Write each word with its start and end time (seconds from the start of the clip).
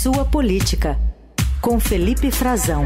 Sua 0.00 0.24
Política, 0.24 0.96
com 1.60 1.80
Felipe 1.80 2.30
Frazão. 2.30 2.84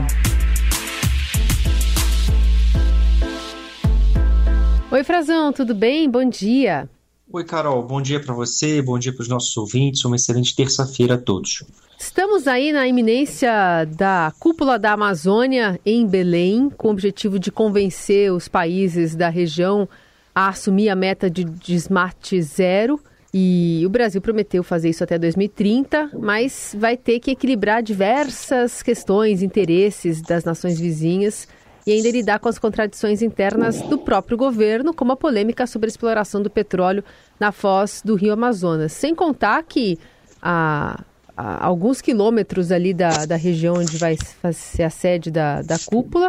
Oi, 4.90 5.04
Frazão, 5.04 5.53
tudo 5.53 5.75
bem? 5.75 6.11
Bom 6.11 6.27
dia. 6.27 6.88
Oi, 7.30 7.45
Carol, 7.45 7.83
bom 7.83 8.01
dia 8.01 8.19
para 8.19 8.33
você, 8.33 8.80
bom 8.80 8.98
dia 8.98 9.12
para 9.12 9.21
os 9.21 9.29
nossos 9.29 9.54
ouvintes, 9.59 10.03
uma 10.06 10.17
excelente 10.17 10.56
terça-feira 10.56 11.16
a 11.16 11.18
todos. 11.18 11.62
Estamos 11.98 12.48
aí 12.48 12.72
na 12.72 12.88
iminência 12.88 13.52
da 13.94 14.32
cúpula 14.38 14.79
da 14.79 14.92
Amazônia 14.92 15.79
em 15.84 16.06
Belém, 16.06 16.70
com 16.70 16.88
o 16.88 16.92
objetivo 16.92 17.38
de 17.38 17.52
convencer 17.52 18.32
os 18.32 18.48
países 18.48 19.14
da 19.14 19.29
região 19.29 19.86
a 20.34 20.48
assumir 20.48 20.88
a 20.88 20.96
meta 20.96 21.29
de 21.29 21.44
desmate 21.44 22.40
zero. 22.40 22.98
E 23.35 23.83
o 23.87 23.89
Brasil 23.89 24.21
prometeu 24.21 24.62
fazer 24.62 24.91
isso 24.91 25.03
até 25.03 25.19
2030, 25.19 26.11
mas 26.19 26.77
vai 26.79 26.99
ter 26.99 27.18
que 27.18 27.31
equilibrar 27.31 27.82
diversas 27.82 28.82
questões, 28.82 29.43
interesses 29.43 30.21
das 30.21 30.45
nações 30.45 30.79
vizinhas 30.79 31.49
e 31.87 31.93
ainda 31.93 32.11
lidar 32.11 32.39
com 32.39 32.48
as 32.48 32.59
contradições 32.59 33.23
internas 33.23 33.81
do 33.83 33.98
próprio 33.98 34.37
governo, 34.37 34.95
como 34.95 35.12
a 35.12 35.17
polêmica 35.17 35.67
sobre 35.67 35.89
a 35.89 35.91
exploração 35.91 36.42
do 36.42 36.50
petróleo 36.50 37.03
na 37.41 37.50
foz 37.50 38.03
do 38.05 38.14
Rio 38.14 38.34
Amazonas. 38.34 38.92
Sem 38.92 39.14
contar 39.14 39.62
que 39.64 39.98
a, 40.41 41.03
a 41.37 41.64
alguns 41.64 42.01
quilômetros 42.01 42.70
ali 42.70 42.92
da, 42.92 43.25
da 43.25 43.37
região 43.37 43.77
onde 43.77 43.97
vai 43.97 44.17
ser 44.53 44.84
a 44.84 44.91
sede 44.91 45.31
da, 45.31 45.62
da 45.62 45.78
cúpula, 45.78 46.28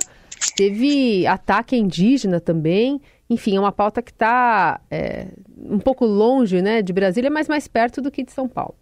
teve 0.56 1.28
ataque 1.28 1.76
indígena 1.76 2.40
também. 2.40 3.00
Enfim, 3.34 3.56
é 3.56 3.60
uma 3.60 3.72
pauta 3.72 4.02
que 4.02 4.12
está 4.12 4.80
é, 4.92 5.28
um 5.58 5.80
pouco 5.80 6.06
longe 6.06 6.62
né, 6.62 6.84
de 6.84 6.94
Brasília, 6.94 7.32
mas 7.32 7.48
mais 7.48 7.68
perto 7.68 8.00
do 8.00 8.12
que 8.12 8.24
de 8.24 8.32
São 8.32 8.48
Paulo. 8.48 8.76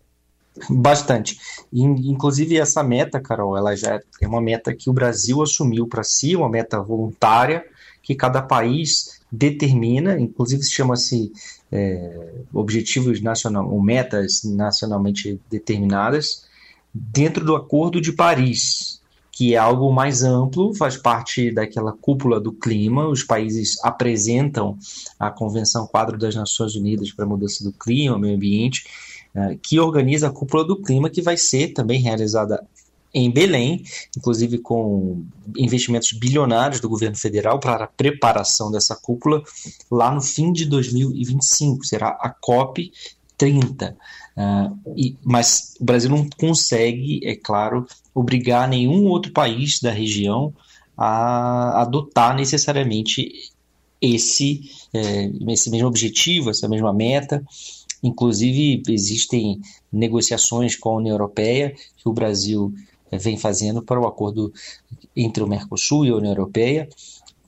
Bastante. 0.70 1.38
Inclusive, 1.72 2.58
essa 2.58 2.84
meta, 2.84 3.22
Carol, 3.22 3.56
ela 3.56 3.74
já 3.76 4.02
é 4.22 4.28
uma 4.28 4.42
meta 4.42 4.76
que 4.76 4.90
o 4.90 4.94
Brasil 4.94 5.42
assumiu 5.42 5.88
para 5.88 6.04
si, 6.04 6.36
uma 6.36 6.50
meta 6.50 6.82
voluntária, 6.82 7.64
que 8.04 8.14
cada 8.14 8.42
país 8.42 9.22
determina, 9.32 10.20
inclusive 10.20 10.62
se 10.64 10.72
chama-se 10.72 11.32
é, 11.72 12.34
objetivos 12.54 13.22
nacional, 13.22 13.72
ou 13.72 13.82
metas 13.82 14.44
nacionalmente 14.44 15.40
determinadas, 15.50 16.46
dentro 16.94 17.46
do 17.46 17.56
Acordo 17.56 18.02
de 18.02 18.12
Paris, 18.12 19.01
que 19.32 19.56
é 19.56 19.58
algo 19.58 19.92
mais 19.92 20.24
amplo, 20.24 20.74
faz 20.76 20.98
parte 20.98 21.52
daquela 21.52 21.94
cúpula 21.94 22.40
do 22.40 22.52
clima. 22.52 23.08
Os 23.08 23.24
países 23.24 23.78
apresentam 23.84 24.78
a 25.18 25.32
Convenção 25.32 25.88
Quadro 25.88 26.18
das 26.18 26.36
Nações 26.36 26.76
Unidas 26.76 27.12
para 27.12 27.26
a 27.26 27.28
Mudança 27.28 27.64
do 27.64 27.72
Clima, 27.72 28.20
Meio 28.20 28.36
Ambiente, 28.36 28.86
é, 29.34 29.58
que 29.64 29.80
organiza 29.80 30.28
a 30.28 30.32
Cúpula 30.32 30.66
do 30.66 30.82
Clima, 30.82 31.10
que 31.10 31.22
vai 31.22 31.38
ser 31.38 31.70
também 31.70 32.02
realizada 32.02 32.62
em 33.14 33.30
Belém, 33.32 33.84
inclusive 34.18 34.58
com 34.58 35.24
investimentos 35.58 36.14
bilionários 36.14 36.80
do 36.80 36.88
governo 36.88 37.18
federal 37.18 37.60
para 37.60 37.84
a 37.84 37.88
preparação 37.88 38.72
dessa 38.72 38.96
cúpula 38.96 39.44
lá 39.90 40.14
no 40.14 40.22
fim 40.22 40.52
de 40.52 40.66
2025, 40.66 41.86
será 41.86 42.10
a 42.22 42.30
COP 42.30 42.92
30. 43.42 43.98
Uh, 44.38 44.94
e, 44.96 45.18
mas 45.24 45.74
o 45.80 45.84
Brasil 45.84 46.12
não 46.12 46.30
consegue, 46.38 47.20
é 47.24 47.36
claro, 47.36 47.88
obrigar 48.14 48.70
nenhum 48.70 49.08
outro 49.08 49.32
país 49.32 49.80
da 49.80 49.90
região 49.90 50.54
a 50.96 51.82
adotar 51.82 52.36
necessariamente 52.36 53.50
esse, 54.00 54.62
é, 54.94 55.32
esse 55.50 55.72
mesmo 55.72 55.88
objetivo, 55.88 56.52
essa 56.52 56.70
mesma 56.70 56.94
meta. 56.94 57.44
Inclusive, 58.04 58.84
existem 58.88 59.60
negociações 59.92 60.76
com 60.76 60.90
a 60.90 60.98
União 60.98 61.16
Europeia 61.16 61.74
que 61.98 62.08
o 62.08 62.14
Brasil 62.14 62.72
eh, 63.12 63.18
vem 63.18 63.38
fazendo 63.38 63.82
para 63.82 64.00
o 64.00 64.08
acordo 64.08 64.54
entre 65.16 65.44
o 65.44 65.48
Mercosul 65.48 66.06
e 66.06 66.10
a 66.10 66.16
União 66.16 66.32
Europeia, 66.32 66.88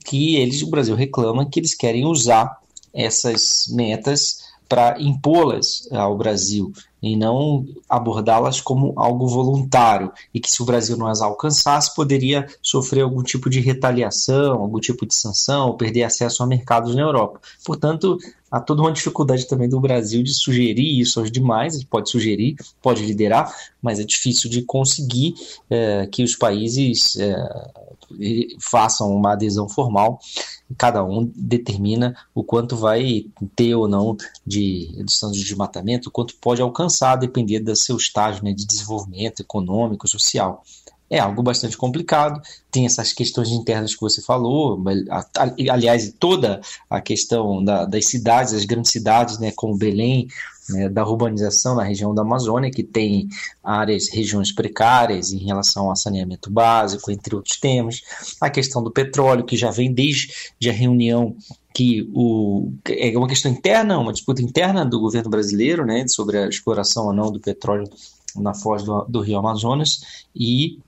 que 0.04 0.36
eles, 0.36 0.62
o 0.62 0.70
Brasil 0.70 0.96
reclama 0.96 1.48
que 1.48 1.60
eles 1.60 1.74
querem 1.74 2.04
usar 2.04 2.58
essas 2.92 3.66
metas 3.70 4.43
para 4.68 5.00
impô-las 5.00 5.88
ao 5.92 6.16
Brasil 6.16 6.72
e 7.02 7.16
não 7.16 7.66
abordá-las 7.88 8.60
como 8.60 8.94
algo 8.96 9.28
voluntário 9.28 10.10
e 10.32 10.40
que 10.40 10.50
se 10.50 10.62
o 10.62 10.64
Brasil 10.64 10.96
não 10.96 11.06
as 11.06 11.20
alcançasse 11.20 11.94
poderia 11.94 12.46
sofrer 12.62 13.02
algum 13.02 13.22
tipo 13.22 13.50
de 13.50 13.60
retaliação, 13.60 14.54
algum 14.54 14.80
tipo 14.80 15.04
de 15.04 15.14
sanção, 15.14 15.76
perder 15.76 16.04
acesso 16.04 16.42
a 16.42 16.46
mercados 16.46 16.94
na 16.94 17.02
Europa. 17.02 17.40
Portanto, 17.64 18.16
há 18.54 18.60
toda 18.60 18.82
uma 18.82 18.92
dificuldade 18.92 19.48
também 19.48 19.68
do 19.68 19.80
Brasil 19.80 20.22
de 20.22 20.32
sugerir 20.32 21.00
isso 21.00 21.18
aos 21.18 21.28
demais, 21.28 21.82
pode 21.82 22.08
sugerir, 22.08 22.54
pode 22.80 23.04
liderar, 23.04 23.52
mas 23.82 23.98
é 23.98 24.04
difícil 24.04 24.48
de 24.48 24.62
conseguir 24.62 25.34
é, 25.68 26.06
que 26.06 26.22
os 26.22 26.36
países 26.36 27.16
é, 27.16 27.34
façam 28.60 29.12
uma 29.12 29.32
adesão 29.32 29.68
formal 29.68 30.20
cada 30.78 31.04
um 31.04 31.30
determina 31.36 32.16
o 32.34 32.42
quanto 32.42 32.76
vai 32.76 33.26
ter 33.54 33.74
ou 33.74 33.88
não 33.88 34.16
de 34.46 34.92
redução 34.96 35.30
de 35.30 35.42
desmatamento, 35.42 36.08
o 36.08 36.12
quanto 36.12 36.36
pode 36.36 36.62
alcançar, 36.62 37.12
a 37.12 37.16
depender 37.16 37.60
do 37.60 37.76
seu 37.76 37.96
estágio 37.96 38.44
né, 38.44 38.52
de 38.52 38.66
desenvolvimento 38.66 39.40
econômico, 39.40 40.08
social. 40.08 40.62
É 41.14 41.20
algo 41.20 41.44
bastante 41.44 41.76
complicado, 41.76 42.42
tem 42.72 42.86
essas 42.86 43.12
questões 43.12 43.50
internas 43.50 43.94
que 43.94 44.00
você 44.00 44.20
falou, 44.20 44.82
aliás, 45.70 46.12
toda 46.18 46.60
a 46.90 47.00
questão 47.00 47.64
da, 47.64 47.84
das 47.84 48.06
cidades, 48.06 48.52
as 48.52 48.64
grandes 48.64 48.90
cidades, 48.90 49.38
né, 49.38 49.52
como 49.54 49.76
Belém, 49.76 50.26
né, 50.68 50.88
da 50.88 51.06
urbanização 51.06 51.76
na 51.76 51.84
região 51.84 52.12
da 52.12 52.22
Amazônia, 52.22 52.68
que 52.68 52.82
tem 52.82 53.28
áreas, 53.62 54.08
regiões 54.10 54.50
precárias 54.52 55.32
em 55.32 55.38
relação 55.38 55.88
ao 55.88 55.94
saneamento 55.94 56.50
básico, 56.50 57.12
entre 57.12 57.36
outros 57.36 57.60
temas. 57.60 58.00
A 58.40 58.50
questão 58.50 58.82
do 58.82 58.90
petróleo, 58.90 59.44
que 59.44 59.56
já 59.56 59.70
vem 59.70 59.94
desde 59.94 60.68
a 60.68 60.72
reunião 60.72 61.36
que 61.72 62.10
o, 62.12 62.72
é 62.88 63.16
uma 63.16 63.28
questão 63.28 63.52
interna, 63.52 64.00
uma 64.00 64.12
disputa 64.12 64.42
interna 64.42 64.84
do 64.84 64.98
governo 64.98 65.30
brasileiro, 65.30 65.86
né, 65.86 66.08
sobre 66.08 66.38
a 66.38 66.48
exploração 66.48 67.06
ou 67.06 67.12
não 67.12 67.30
do 67.30 67.38
petróleo 67.38 67.88
na 68.34 68.52
foz 68.52 68.82
do, 68.82 69.04
do 69.04 69.20
Rio 69.20 69.38
Amazonas, 69.38 70.24
e 70.34 70.80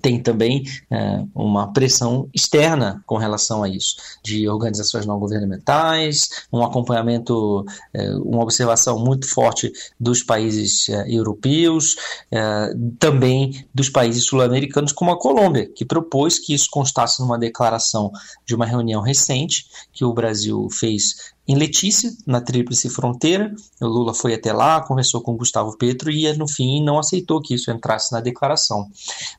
tem 0.00 0.22
também 0.22 0.64
é, 0.90 1.22
uma 1.34 1.72
pressão 1.72 2.28
externa 2.32 3.02
com 3.06 3.18
relação 3.18 3.62
a 3.62 3.68
isso, 3.68 3.96
de 4.22 4.48
organizações 4.48 5.04
não 5.04 5.18
governamentais, 5.18 6.46
um 6.50 6.64
acompanhamento, 6.64 7.64
é, 7.92 8.10
uma 8.16 8.42
observação 8.42 8.98
muito 8.98 9.28
forte 9.28 9.70
dos 10.00 10.22
países 10.22 10.88
é, 10.88 11.04
europeus, 11.08 11.96
é, 12.30 12.74
também 12.98 13.66
dos 13.74 13.90
países 13.90 14.24
sul-americanos, 14.24 14.92
como 14.92 15.12
a 15.12 15.18
Colômbia, 15.18 15.70
que 15.74 15.84
propôs 15.84 16.38
que 16.38 16.54
isso 16.54 16.68
constasse 16.70 17.20
numa 17.20 17.38
declaração 17.38 18.10
de 18.46 18.54
uma 18.54 18.64
reunião 18.64 19.02
recente 19.02 19.66
que 19.92 20.04
o 20.04 20.14
Brasil 20.14 20.66
fez 20.70 21.33
em 21.46 21.54
Letícia, 21.54 22.10
na 22.26 22.40
Tríplice 22.40 22.88
Fronteira. 22.88 23.54
O 23.80 23.86
Lula 23.86 24.14
foi 24.14 24.34
até 24.34 24.52
lá, 24.52 24.80
conversou 24.80 25.20
com 25.20 25.36
Gustavo 25.36 25.76
Petro 25.76 26.10
e, 26.10 26.32
no 26.34 26.48
fim, 26.48 26.82
não 26.82 26.98
aceitou 26.98 27.40
que 27.40 27.54
isso 27.54 27.70
entrasse 27.70 28.12
na 28.12 28.20
declaração. 28.20 28.88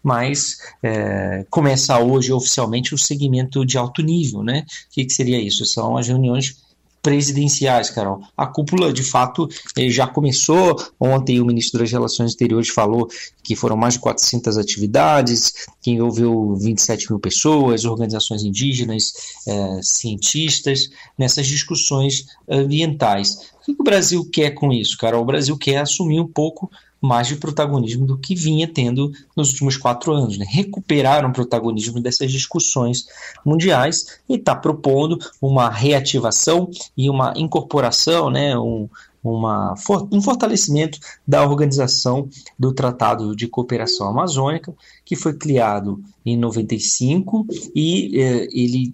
Mas 0.04 0.58
é, 0.84 1.46
começa 1.50 2.00
hoje 2.00 2.32
oficialmente 2.32 2.94
o 2.94 2.98
segmento 2.98 3.66
de 3.66 3.78
alto 3.78 4.02
nível. 4.02 4.44
Né? 4.44 4.66
O 4.90 4.94
que, 4.94 5.06
que 5.06 5.14
seria 5.14 5.42
isso? 5.42 5.66
São 5.66 5.98
as 5.98 6.08
reuniões 6.08 6.65
presidenciais, 7.06 7.92
Carol. 7.92 8.20
A 8.36 8.48
cúpula, 8.48 8.92
de 8.92 9.04
fato, 9.04 9.48
eh, 9.78 9.92
já 9.92 10.08
começou. 10.08 10.76
Ontem 11.00 11.40
o 11.40 11.46
ministro 11.46 11.80
das 11.80 11.92
Relações 11.92 12.32
Exteriores 12.32 12.70
falou 12.70 13.08
que 13.44 13.56
foram 13.56 13.78
mais 13.78 13.94
de 13.94 14.00
400 14.00 14.58
atividades, 14.58 15.54
que 15.84 15.92
envolveu 15.92 16.56
27 16.56 17.12
mil 17.12 17.20
pessoas, 17.20 17.86
organizações 17.86 18.44
indígenas, 18.44 19.14
eh, 19.48 19.80
cientistas, 19.84 20.90
nessas 21.16 21.46
discussões 21.46 22.26
ambientais. 22.50 23.52
O 23.62 23.66
que 23.66 23.76
o 23.80 23.84
Brasil 23.84 24.28
quer 24.32 24.56
com 24.56 24.74
isso, 24.74 24.98
Carol? 24.98 25.22
O 25.22 25.26
Brasil 25.26 25.56
quer 25.60 25.78
assumir 25.78 26.20
um 26.20 26.28
pouco 26.28 26.72
mais 27.06 27.28
de 27.28 27.36
protagonismo 27.36 28.06
do 28.06 28.18
que 28.18 28.36
vinha 28.36 28.68
tendo 28.68 29.12
nos 29.36 29.52
últimos 29.52 29.78
quatro 29.78 30.12
anos. 30.12 30.38
Né? 30.38 30.46
Recuperaram 30.50 31.30
o 31.30 31.34
protagonismo 31.34 32.00
dessas 32.02 32.32
discussões 32.32 33.06
mundiais 33.46 34.20
e 34.28 34.36
está 34.36 34.56
propondo 34.56 35.20
uma 35.42 35.70
reativação 35.70 36.70
e 36.98 37.10
uma 37.10 37.34
incorporação, 37.38 38.30
né? 38.30 38.58
um, 38.58 38.90
uma, 39.24 39.74
um 40.12 40.22
fortalecimento 40.22 41.00
da 41.28 41.44
organização 41.44 42.30
do 42.58 42.74
Tratado 42.74 43.36
de 43.36 43.48
Cooperação 43.48 44.08
Amazônica, 44.08 44.74
que 45.04 45.16
foi 45.16 45.34
criado 45.34 46.02
em 46.26 46.38
95 46.38 47.46
e 47.76 48.20
eh, 48.20 48.48
ele 48.52 48.94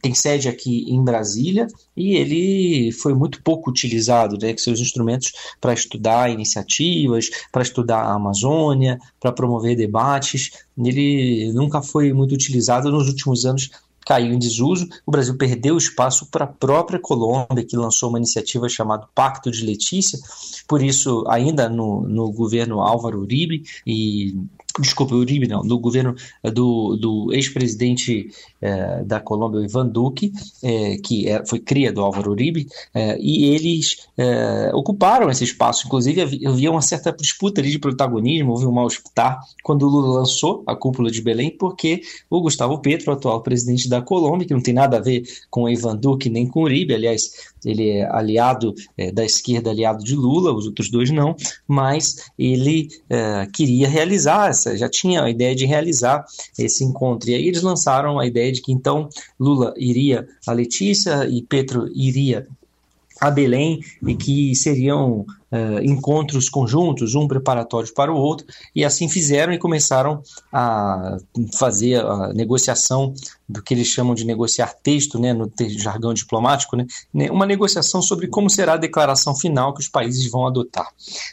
tem 0.00 0.14
sede 0.14 0.48
aqui 0.48 0.84
em 0.88 1.02
Brasília 1.02 1.66
e 1.96 2.16
ele 2.16 2.92
foi 2.92 3.14
muito 3.14 3.42
pouco 3.42 3.70
utilizado, 3.70 4.38
né, 4.40 4.52
com 4.52 4.58
seus 4.58 4.80
instrumentos 4.80 5.32
para 5.60 5.72
estudar 5.72 6.30
iniciativas, 6.30 7.28
para 7.52 7.62
estudar 7.62 8.02
a 8.02 8.14
Amazônia, 8.14 8.98
para 9.20 9.32
promover 9.32 9.76
debates. 9.76 10.50
Ele 10.76 11.52
nunca 11.52 11.82
foi 11.82 12.12
muito 12.12 12.34
utilizado 12.34 12.90
nos 12.90 13.08
últimos 13.08 13.44
anos 13.44 13.70
caiu 14.08 14.32
em 14.32 14.38
desuso. 14.38 14.88
O 15.04 15.10
Brasil 15.10 15.36
perdeu 15.36 15.76
espaço 15.76 16.30
para 16.30 16.46
a 16.46 16.48
própria 16.48 16.98
Colômbia, 16.98 17.62
que 17.62 17.76
lançou 17.76 18.08
uma 18.08 18.16
iniciativa 18.16 18.66
chamada 18.66 19.06
Pacto 19.14 19.50
de 19.50 19.62
Letícia, 19.62 20.18
por 20.66 20.82
isso, 20.82 21.24
ainda 21.28 21.68
no, 21.68 22.00
no 22.08 22.32
governo 22.32 22.80
Álvaro 22.80 23.20
Uribe 23.20 23.64
e 23.86 24.34
desculpa, 24.80 25.14
Uribe 25.14 25.48
não, 25.48 25.62
do 25.62 25.78
governo 25.78 26.14
eh, 26.42 26.50
do, 26.50 26.96
do 26.96 27.32
ex-presidente 27.32 28.30
eh, 28.60 29.02
da 29.04 29.20
Colômbia, 29.20 29.64
Ivan 29.64 29.86
Duque, 29.86 30.32
eh, 30.62 30.96
que 31.02 31.28
é, 31.28 31.44
foi 31.46 31.58
cria 31.58 31.92
do 31.92 32.00
Álvaro 32.02 32.30
Uribe, 32.32 32.66
e 33.20 33.46
eles 33.54 34.08
ocuparam 34.72 35.30
esse 35.30 35.44
espaço. 35.44 35.86
Inclusive, 35.86 36.46
havia 36.46 36.70
uma 36.70 36.82
certa 36.82 37.12
disputa 37.12 37.60
ali 37.60 37.70
de 37.70 37.78
protagonismo, 37.78 38.50
houve 38.52 38.66
um 38.66 38.72
mal-estar 38.72 39.40
quando 39.62 39.82
o 39.84 39.88
Lula 39.88 40.20
lançou 40.20 40.62
a 40.66 40.74
cúpula 40.74 41.10
de 41.10 41.22
Belém, 41.22 41.50
porque 41.50 42.02
o 42.28 42.40
Gustavo 42.40 42.78
Petro, 42.78 43.12
atual 43.12 43.42
presidente 43.42 43.88
da 43.88 44.02
Colômbia, 44.02 44.46
que 44.46 44.54
não 44.54 44.60
tem 44.60 44.74
nada 44.74 44.96
a 44.96 45.00
ver 45.00 45.22
com 45.50 45.64
o 45.64 45.68
Ivan 45.68 45.96
Duque 45.96 46.28
nem 46.28 46.46
com 46.46 46.60
o 46.60 46.64
Uribe, 46.64 46.94
aliás, 46.94 47.30
ele 47.64 47.90
é 47.90 48.10
aliado 48.10 48.74
da 49.12 49.24
esquerda, 49.24 49.70
aliado 49.70 50.02
de 50.02 50.14
Lula, 50.14 50.52
os 50.52 50.66
outros 50.66 50.90
dois 50.90 51.10
não, 51.10 51.36
mas 51.66 52.30
ele 52.38 52.88
queria 53.52 53.88
realizar 53.88 54.50
essa, 54.50 54.67
já 54.76 54.88
tinha 54.88 55.22
a 55.22 55.30
ideia 55.30 55.54
de 55.54 55.66
realizar 55.66 56.24
esse 56.58 56.84
encontro. 56.84 57.30
E 57.30 57.34
aí 57.34 57.46
eles 57.46 57.62
lançaram 57.62 58.18
a 58.18 58.26
ideia 58.26 58.52
de 58.52 58.60
que 58.60 58.72
então 58.72 59.08
Lula 59.38 59.74
iria 59.76 60.28
a 60.46 60.52
Letícia 60.52 61.28
e 61.28 61.42
Petro 61.42 61.88
iria 61.94 62.46
a 63.20 63.30
Belém 63.30 63.80
e 64.06 64.14
que 64.14 64.54
seriam 64.54 65.26
uh, 65.52 65.82
encontros 65.82 66.48
conjuntos, 66.48 67.14
um 67.14 67.26
preparatório 67.26 67.92
para 67.94 68.12
o 68.12 68.16
outro, 68.16 68.46
e 68.74 68.84
assim 68.84 69.08
fizeram 69.08 69.52
e 69.52 69.58
começaram 69.58 70.22
a 70.52 71.18
fazer 71.58 72.04
a 72.04 72.32
negociação 72.32 73.12
do 73.48 73.62
que 73.62 73.74
eles 73.74 73.86
chamam 73.86 74.14
de 74.14 74.24
negociar 74.24 74.74
texto, 74.82 75.18
né, 75.18 75.32
no 75.32 75.50
jargão 75.70 76.12
diplomático, 76.12 76.76
né, 76.76 76.86
né, 77.12 77.30
uma 77.30 77.46
negociação 77.46 78.02
sobre 78.02 78.28
como 78.28 78.50
será 78.50 78.74
a 78.74 78.78
declaração 78.78 79.34
final 79.34 79.72
que 79.72 79.80
os 79.80 79.88
países 79.88 80.30
vão 80.30 80.46
adotar 80.46 80.88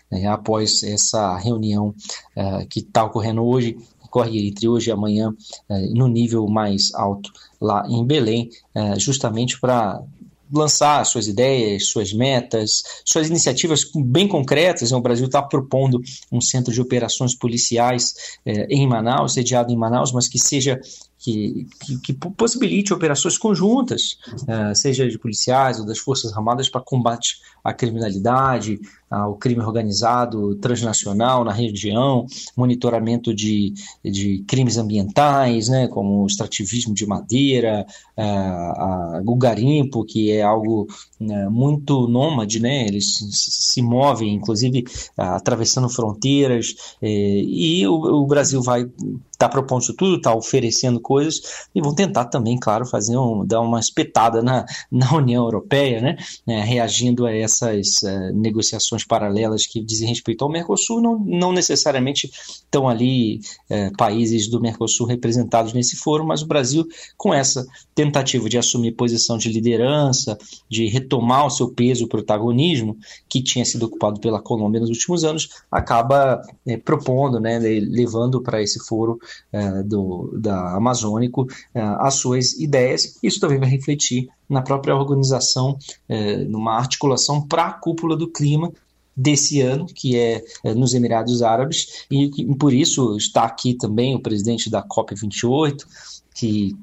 né, 0.10 0.26
após 0.28 0.84
essa 0.84 1.36
reunião 1.38 1.94
uh, 2.38 2.66
que 2.70 2.80
está 2.80 3.04
ocorrendo 3.04 3.44
hoje 3.44 3.78
ocorre 4.02 4.48
entre 4.48 4.66
hoje 4.66 4.90
e 4.90 4.94
amanhã 4.94 5.30
uh, 5.30 5.94
no 5.94 6.08
nível 6.08 6.48
mais 6.48 6.94
alto 6.94 7.30
lá 7.60 7.86
em 7.90 8.06
Belém, 8.06 8.50
justamente 8.98 9.60
para 9.60 10.04
lançar 10.52 11.04
suas 11.06 11.28
ideias, 11.28 11.88
suas 11.88 12.14
metas, 12.14 12.84
suas 13.04 13.30
iniciativas 13.30 13.84
bem 13.96 14.28
concretas. 14.28 14.92
O 14.92 15.02
Brasil 15.02 15.26
está 15.26 15.42
propondo 15.42 16.02
um 16.32 16.42
centro 16.42 16.74
de 16.74 16.82
operações 16.82 17.36
policiais 17.36 18.14
eh, 18.46 18.68
em 18.70 18.88
Manaus, 18.88 19.34
sediado 19.34 19.72
em 19.72 19.78
Manaus, 19.78 20.12
mas 20.12 20.28
que 20.28 20.40
seja 20.40 20.80
que, 21.26 21.68
que, 21.80 21.98
que 21.98 22.14
possibilite 22.14 22.94
operações 22.94 23.36
conjuntas, 23.36 24.20
uh, 24.44 24.76
seja 24.76 25.10
de 25.10 25.18
policiais 25.18 25.80
ou 25.80 25.86
das 25.86 25.98
Forças 25.98 26.32
Armadas, 26.34 26.70
para 26.70 26.82
combate 26.82 27.40
à 27.64 27.74
criminalidade, 27.74 28.80
ao 29.10 29.36
crime 29.36 29.62
organizado 29.62 30.56
transnacional 30.56 31.44
na 31.44 31.52
região, 31.52 32.28
monitoramento 32.56 33.34
de, 33.34 33.74
de 34.04 34.44
crimes 34.48 34.78
ambientais, 34.78 35.68
né, 35.68 35.88
como 35.88 36.24
o 36.24 36.28
extrativismo 36.28 36.94
de 36.94 37.08
madeira, 37.08 37.86
uh, 38.18 39.22
o 39.26 39.36
garimpo, 39.36 40.06
que 40.06 40.32
é 40.32 40.44
algo 40.44 40.88
uh, 41.22 41.52
muito 41.52 42.08
nômade, 42.08 42.60
né, 42.60 42.86
eles 42.86 43.18
se 43.32 43.82
movem, 43.82 44.34
inclusive 44.34 44.84
uh, 45.18 45.36
atravessando 45.36 45.90
fronteiras, 45.90 46.76
eh, 47.02 47.42
e 47.46 47.88
o, 47.88 47.94
o 47.94 48.28
Brasil 48.28 48.62
vai 48.62 48.86
está 49.36 49.50
propondo 49.50 49.82
isso 49.82 49.94
tudo, 49.94 50.16
está 50.16 50.34
oferecendo 50.34 51.00
coisas 51.00 51.68
e 51.74 51.82
vão 51.82 51.94
tentar 51.94 52.26
também, 52.26 52.58
claro, 52.58 52.86
fazer 52.86 53.18
um, 53.18 53.46
dar 53.46 53.62
uma 53.62 53.80
espetada 53.80 54.42
na, 54.42 54.66
na 54.90 55.14
União 55.14 55.44
Europeia, 55.44 56.02
né, 56.02 56.18
né 56.48 56.62
reagindo 56.64 57.26
a 57.26 57.34
essas 57.34 58.02
uh, 58.04 58.34
negociações 58.34 59.06
paralelas 59.06 59.68
que 59.68 59.84
dizem 59.84 60.08
respeito 60.08 60.44
ao 60.44 60.50
Mercosul, 60.50 61.02
não, 61.02 61.20
não 61.20 61.52
necessariamente 61.52 62.32
estão 62.34 62.88
ali 62.88 63.42
uh, 63.70 63.96
países 63.98 64.48
do 64.48 64.62
Mercosul 64.62 65.06
representados 65.06 65.74
nesse 65.74 65.98
foro, 65.98 66.26
mas 66.26 66.42
o 66.42 66.48
Brasil, 66.48 66.88
com 67.18 67.34
essa 67.34 67.66
tentativa 67.94 68.48
de 68.48 68.58
assumir 68.58 68.94
posição 68.94 69.38
de 69.38 69.52
liderança, 69.52 70.38
de 70.70 70.88
retomar 70.88 71.46
o 71.46 71.50
seu 71.50 71.70
peso, 71.70 72.06
o 72.06 72.10
protagonismo 72.10 72.98
que 73.28 73.44
tinha 73.44 73.66
sido 73.66 73.86
ocupado 73.86 74.20
pela 74.20 74.42
Colômbia 74.42 74.80
nos 74.80 74.90
últimos 74.90 75.26
anos, 75.26 75.50
acaba 75.70 76.42
uh, 76.66 76.82
propondo, 76.84 77.40
né, 77.40 77.60
levando 77.60 78.42
para 78.42 78.62
esse 78.62 78.80
foro 78.80 79.20
é, 79.52 79.84
do, 79.84 80.38
da 80.38 80.76
Amazônico 80.76 81.48
é, 81.74 81.82
as 82.00 82.16
suas 82.16 82.54
ideias. 82.54 83.18
Isso 83.22 83.40
também 83.40 83.60
vai 83.60 83.70
refletir 83.70 84.28
na 84.50 84.62
própria 84.62 84.96
organização, 84.96 85.78
é, 86.08 86.38
numa 86.38 86.78
articulação 86.78 87.42
para 87.42 87.68
a 87.68 87.74
cúpula 87.74 88.16
do 88.16 88.28
clima, 88.32 88.72
desse 89.16 89.62
ano, 89.62 89.86
que 89.86 90.18
é, 90.18 90.44
é 90.64 90.74
nos 90.74 90.94
Emirados 90.94 91.42
Árabes, 91.42 92.06
e, 92.12 92.26
e 92.26 92.56
por 92.56 92.74
isso 92.74 93.16
está 93.16 93.44
aqui 93.44 93.74
também 93.74 94.14
o 94.14 94.20
presidente 94.20 94.70
da 94.70 94.84
COP28, 94.84 95.86
que 96.34 96.76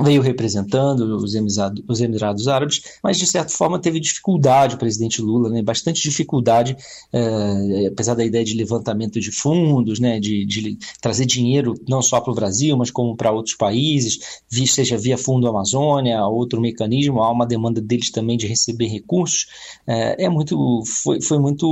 veio 0.00 0.22
representando 0.22 1.16
os 1.16 1.34
Emirados, 1.34 1.82
os 1.88 2.00
Emirados 2.00 2.46
Árabes, 2.46 2.82
mas 3.02 3.18
de 3.18 3.26
certa 3.26 3.52
forma 3.52 3.80
teve 3.80 3.98
dificuldade 3.98 4.76
o 4.76 4.78
presidente 4.78 5.20
Lula, 5.20 5.50
né, 5.50 5.60
bastante 5.60 6.00
dificuldade, 6.00 6.76
é, 7.12 7.86
apesar 7.88 8.14
da 8.14 8.24
ideia 8.24 8.44
de 8.44 8.54
levantamento 8.54 9.18
de 9.18 9.32
fundos, 9.32 9.98
né, 9.98 10.20
de, 10.20 10.46
de 10.46 10.78
trazer 11.00 11.26
dinheiro 11.26 11.74
não 11.88 12.00
só 12.00 12.20
para 12.20 12.32
o 12.32 12.34
Brasil, 12.34 12.76
mas 12.76 12.90
como 12.90 13.16
para 13.16 13.32
outros 13.32 13.56
países, 13.56 14.18
seja 14.68 14.96
via 14.96 15.18
Fundo 15.18 15.48
Amazônia, 15.48 16.24
outro 16.26 16.60
mecanismo, 16.60 17.22
há 17.22 17.32
uma 17.32 17.46
demanda 17.46 17.80
deles 17.80 18.10
também 18.10 18.36
de 18.36 18.46
receber 18.46 18.86
recursos, 18.86 19.46
é, 19.86 20.26
é 20.26 20.28
muito, 20.28 20.82
foi, 20.86 21.20
foi 21.20 21.38
muito 21.38 21.66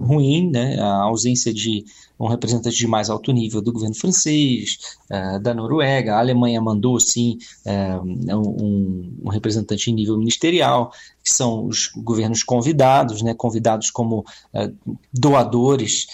ruim 0.00 0.50
né, 0.50 0.78
a 0.80 1.02
ausência 1.02 1.52
de 1.52 1.84
um 2.20 2.28
representante 2.28 2.76
de 2.76 2.86
mais 2.86 3.08
alto 3.08 3.32
nível 3.32 3.62
do 3.62 3.72
governo 3.72 3.94
francês, 3.94 4.76
uh, 5.10 5.40
da 5.40 5.54
Noruega, 5.54 6.14
a 6.14 6.18
Alemanha 6.18 6.60
mandou 6.60 7.00
sim 7.00 7.38
uh, 7.64 8.36
um, 8.36 9.16
um, 9.24 9.28
representante 9.30 9.90
em 9.90 9.94
nível 9.94 10.18
ministerial, 10.18 10.92
que 11.24 11.32
são 11.32 11.64
os 11.64 11.90
governos 11.96 12.42
convidados, 12.42 13.22
né, 13.22 13.32
convidados 13.32 13.90
como 13.90 14.20
uh, 14.54 14.96
doadores, 15.12 16.06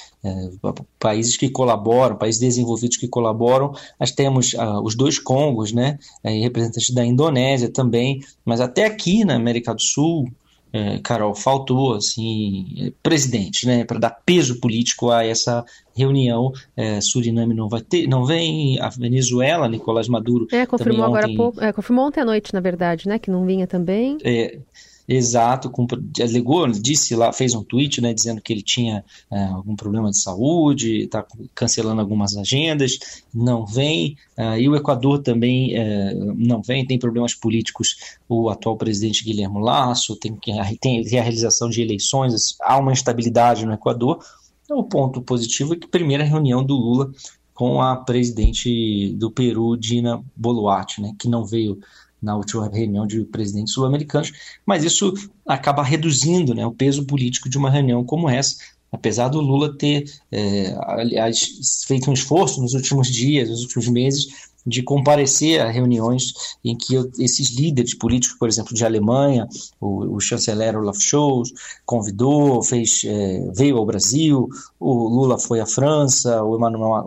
países 0.99 1.37
que 1.37 1.49
colaboram, 1.49 2.17
países 2.17 2.41
desenvolvidos 2.41 2.97
que 2.97 3.07
colaboram. 3.07 3.73
Nós 3.99 4.11
temos 4.11 4.57
os 4.83 4.97
dois 4.97 5.21
Congos, 5.21 5.73
né, 5.73 6.01
representantes 6.25 6.93
da 6.93 7.05
Indonésia 7.07 7.71
também, 7.71 8.19
mas 8.45 8.61
até 8.61 8.87
aqui 8.87 9.25
na 9.25 9.37
América 9.37 9.73
do 9.73 9.81
Sul, 9.81 10.29
é, 10.77 10.99
Carol, 10.99 11.35
faltou 11.35 11.95
assim 11.95 12.93
presidente, 13.03 13.67
né, 13.67 13.85
para 13.85 13.99
dar 13.99 14.11
peso 14.11 14.61
político 14.61 15.11
a 15.11 15.25
essa 15.25 15.65
reunião. 15.97 16.53
É, 16.77 17.01
Suriname 17.01 17.55
não 17.55 17.69
vai 17.69 17.81
ter, 17.81 18.07
não 18.07 18.25
vem, 18.25 18.79
a 18.81 18.91
Venezuela, 18.91 19.69
Nicolás 19.69 20.07
Maduro. 20.07 20.47
É, 20.53 20.67
confirmou 20.67 21.07
agora 21.07 21.27
há 21.27 21.35
pouco, 21.35 21.63
é, 21.63 21.73
confirmou 21.73 22.07
ontem 22.07 22.21
à 22.21 22.25
noite, 22.25 22.53
na 22.53 22.61
verdade, 22.61 23.09
né, 23.09 23.19
que 23.19 23.31
não 23.31 23.47
vinha 23.47 23.67
também. 23.67 24.19
É, 24.23 24.59
Exato, 25.09 25.71
com, 25.71 25.87
alegou, 26.21 26.67
disse 26.69 27.15
lá, 27.15 27.33
fez 27.33 27.55
um 27.55 27.63
tweet, 27.63 28.01
né, 28.01 28.13
dizendo 28.13 28.41
que 28.41 28.53
ele 28.53 28.63
tinha 28.63 29.05
é, 29.31 29.45
algum 29.45 29.77
problema 29.77 30.11
de 30.11 30.21
saúde, 30.21 31.05
está 31.05 31.25
cancelando 31.55 32.01
algumas 32.01 32.37
agendas, 32.37 32.99
não 33.33 33.65
vem. 33.65 34.17
É, 34.37 34.61
e 34.61 34.69
o 34.69 34.75
Equador 34.75 35.23
também 35.23 35.75
é, 35.75 36.13
não 36.15 36.61
vem, 36.61 36.85
tem 36.85 36.99
problemas 36.99 37.35
políticos. 37.35 38.19
O 38.29 38.51
atual 38.51 38.77
presidente 38.77 39.25
Guilherme 39.25 39.61
Lasso 39.61 40.17
tem, 40.17 40.35
tem, 40.35 40.61
tem 40.81 41.19
a 41.19 41.23
realização 41.23 41.71
de 41.71 41.81
eleições, 41.81 42.57
há 42.61 42.77
uma 42.77 42.93
instabilidade 42.93 43.65
no 43.65 43.73
Equador. 43.73 44.19
Então, 44.65 44.79
o 44.79 44.85
ponto 44.85 45.23
positivo 45.23 45.75
é 45.75 45.77
que 45.77 45.87
primeira 45.87 46.25
reunião 46.25 46.65
do 46.65 46.75
Lula 46.75 47.13
com 47.57 47.81
a 47.81 47.97
presidente 47.97 49.15
do 49.15 49.31
Peru, 49.31 49.77
Dina 49.79 50.23
Boluarte, 50.37 51.01
né, 51.01 51.15
que 51.19 51.27
não 51.27 51.45
veio 51.47 51.79
na 52.21 52.37
última 52.37 52.69
reunião 52.69 53.07
de 53.07 53.25
presidentes 53.25 53.75
sul-americanos, 53.75 54.33
mas 54.65 54.85
isso 54.85 55.13
acaba 55.47 55.83
reduzindo 55.83 56.55
né, 56.55 56.67
o 56.67 56.73
peso 56.73 57.05
político 57.07 57.49
de 57.49 57.59
uma 57.59 57.71
reunião 57.71 58.05
como 58.05 58.29
essa, 58.29 58.57
apesar 58.91 59.29
do 59.29 59.41
Lula 59.41 59.77
ter, 59.77 60.05
é, 60.31 60.77
aliás, 60.81 61.85
feito 61.87 62.11
um 62.11 62.15
esforço 62.15 62.61
nos 62.61 62.75
últimos 62.75 63.09
dias, 63.09 63.49
nos 63.49 63.63
últimos 63.63 63.89
meses, 63.89 64.27
de 64.67 64.83
comparecer 64.83 65.61
a 65.61 65.71
reuniões 65.71 66.33
em 66.65 66.77
que 66.77 66.97
esses 67.19 67.57
líderes 67.57 67.95
políticos, 67.95 68.37
por 68.39 68.49
exemplo, 68.49 68.75
de 68.75 68.85
Alemanha, 68.85 69.49
o, 69.81 70.17
o 70.17 70.21
chanceler 70.21 70.77
Olaf 70.77 70.99
Scholz 70.99 71.53
convidou, 71.85 72.63
fez, 72.63 73.03
é, 73.05 73.49
veio 73.55 73.77
ao 73.77 73.87
Brasil, 73.87 74.49
o 74.81 75.09
Lula 75.09 75.39
foi 75.39 75.61
à 75.61 75.67
França, 75.67 76.43
o 76.43 76.57
Emmanuel 76.57 77.07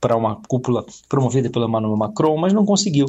para 0.00 0.16
uma 0.16 0.40
cúpula 0.48 0.84
promovida 1.08 1.50
pelo 1.50 1.66
Emmanuel 1.66 1.96
Macron, 1.96 2.36
mas 2.36 2.52
não 2.52 2.64
conseguiu 2.64 3.06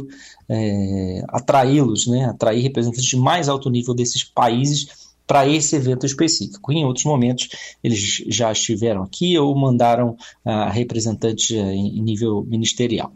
é, 0.48 1.24
atraí-los, 1.29 2.08
né, 2.08 2.25
atrair 2.25 2.62
representantes 2.62 3.05
de 3.05 3.17
mais 3.17 3.50
alto 3.50 3.69
nível 3.69 3.93
desses 3.93 4.24
países 4.24 5.10
para 5.29 5.48
esse 5.48 5.75
evento 5.75 6.08
específico. 6.08 6.72
Em 6.72 6.84
outros 6.84 7.05
momentos, 7.05 7.50
eles 7.84 8.24
já 8.27 8.51
estiveram 8.51 9.03
aqui 9.03 9.38
ou 9.38 9.55
mandaram 9.55 10.17
uh, 10.43 10.72
representantes 10.72 11.51
uh, 11.51 11.69
em 11.69 12.01
nível 12.01 12.43
ministerial. 12.48 13.13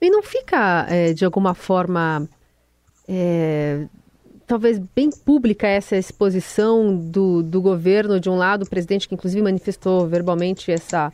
E 0.00 0.10
não 0.10 0.22
fica, 0.22 0.86
é, 0.88 1.12
de 1.12 1.24
alguma 1.24 1.54
forma, 1.54 2.28
é, 3.08 3.86
talvez 4.46 4.78
bem 4.78 5.10
pública 5.10 5.66
essa 5.66 5.96
exposição 5.96 6.96
do, 6.96 7.42
do 7.42 7.60
governo, 7.60 8.20
de 8.20 8.30
um 8.30 8.36
lado, 8.36 8.62
o 8.62 8.70
presidente 8.70 9.08
que 9.08 9.14
inclusive 9.14 9.42
manifestou 9.42 10.06
verbalmente 10.06 10.70
essa 10.70 11.12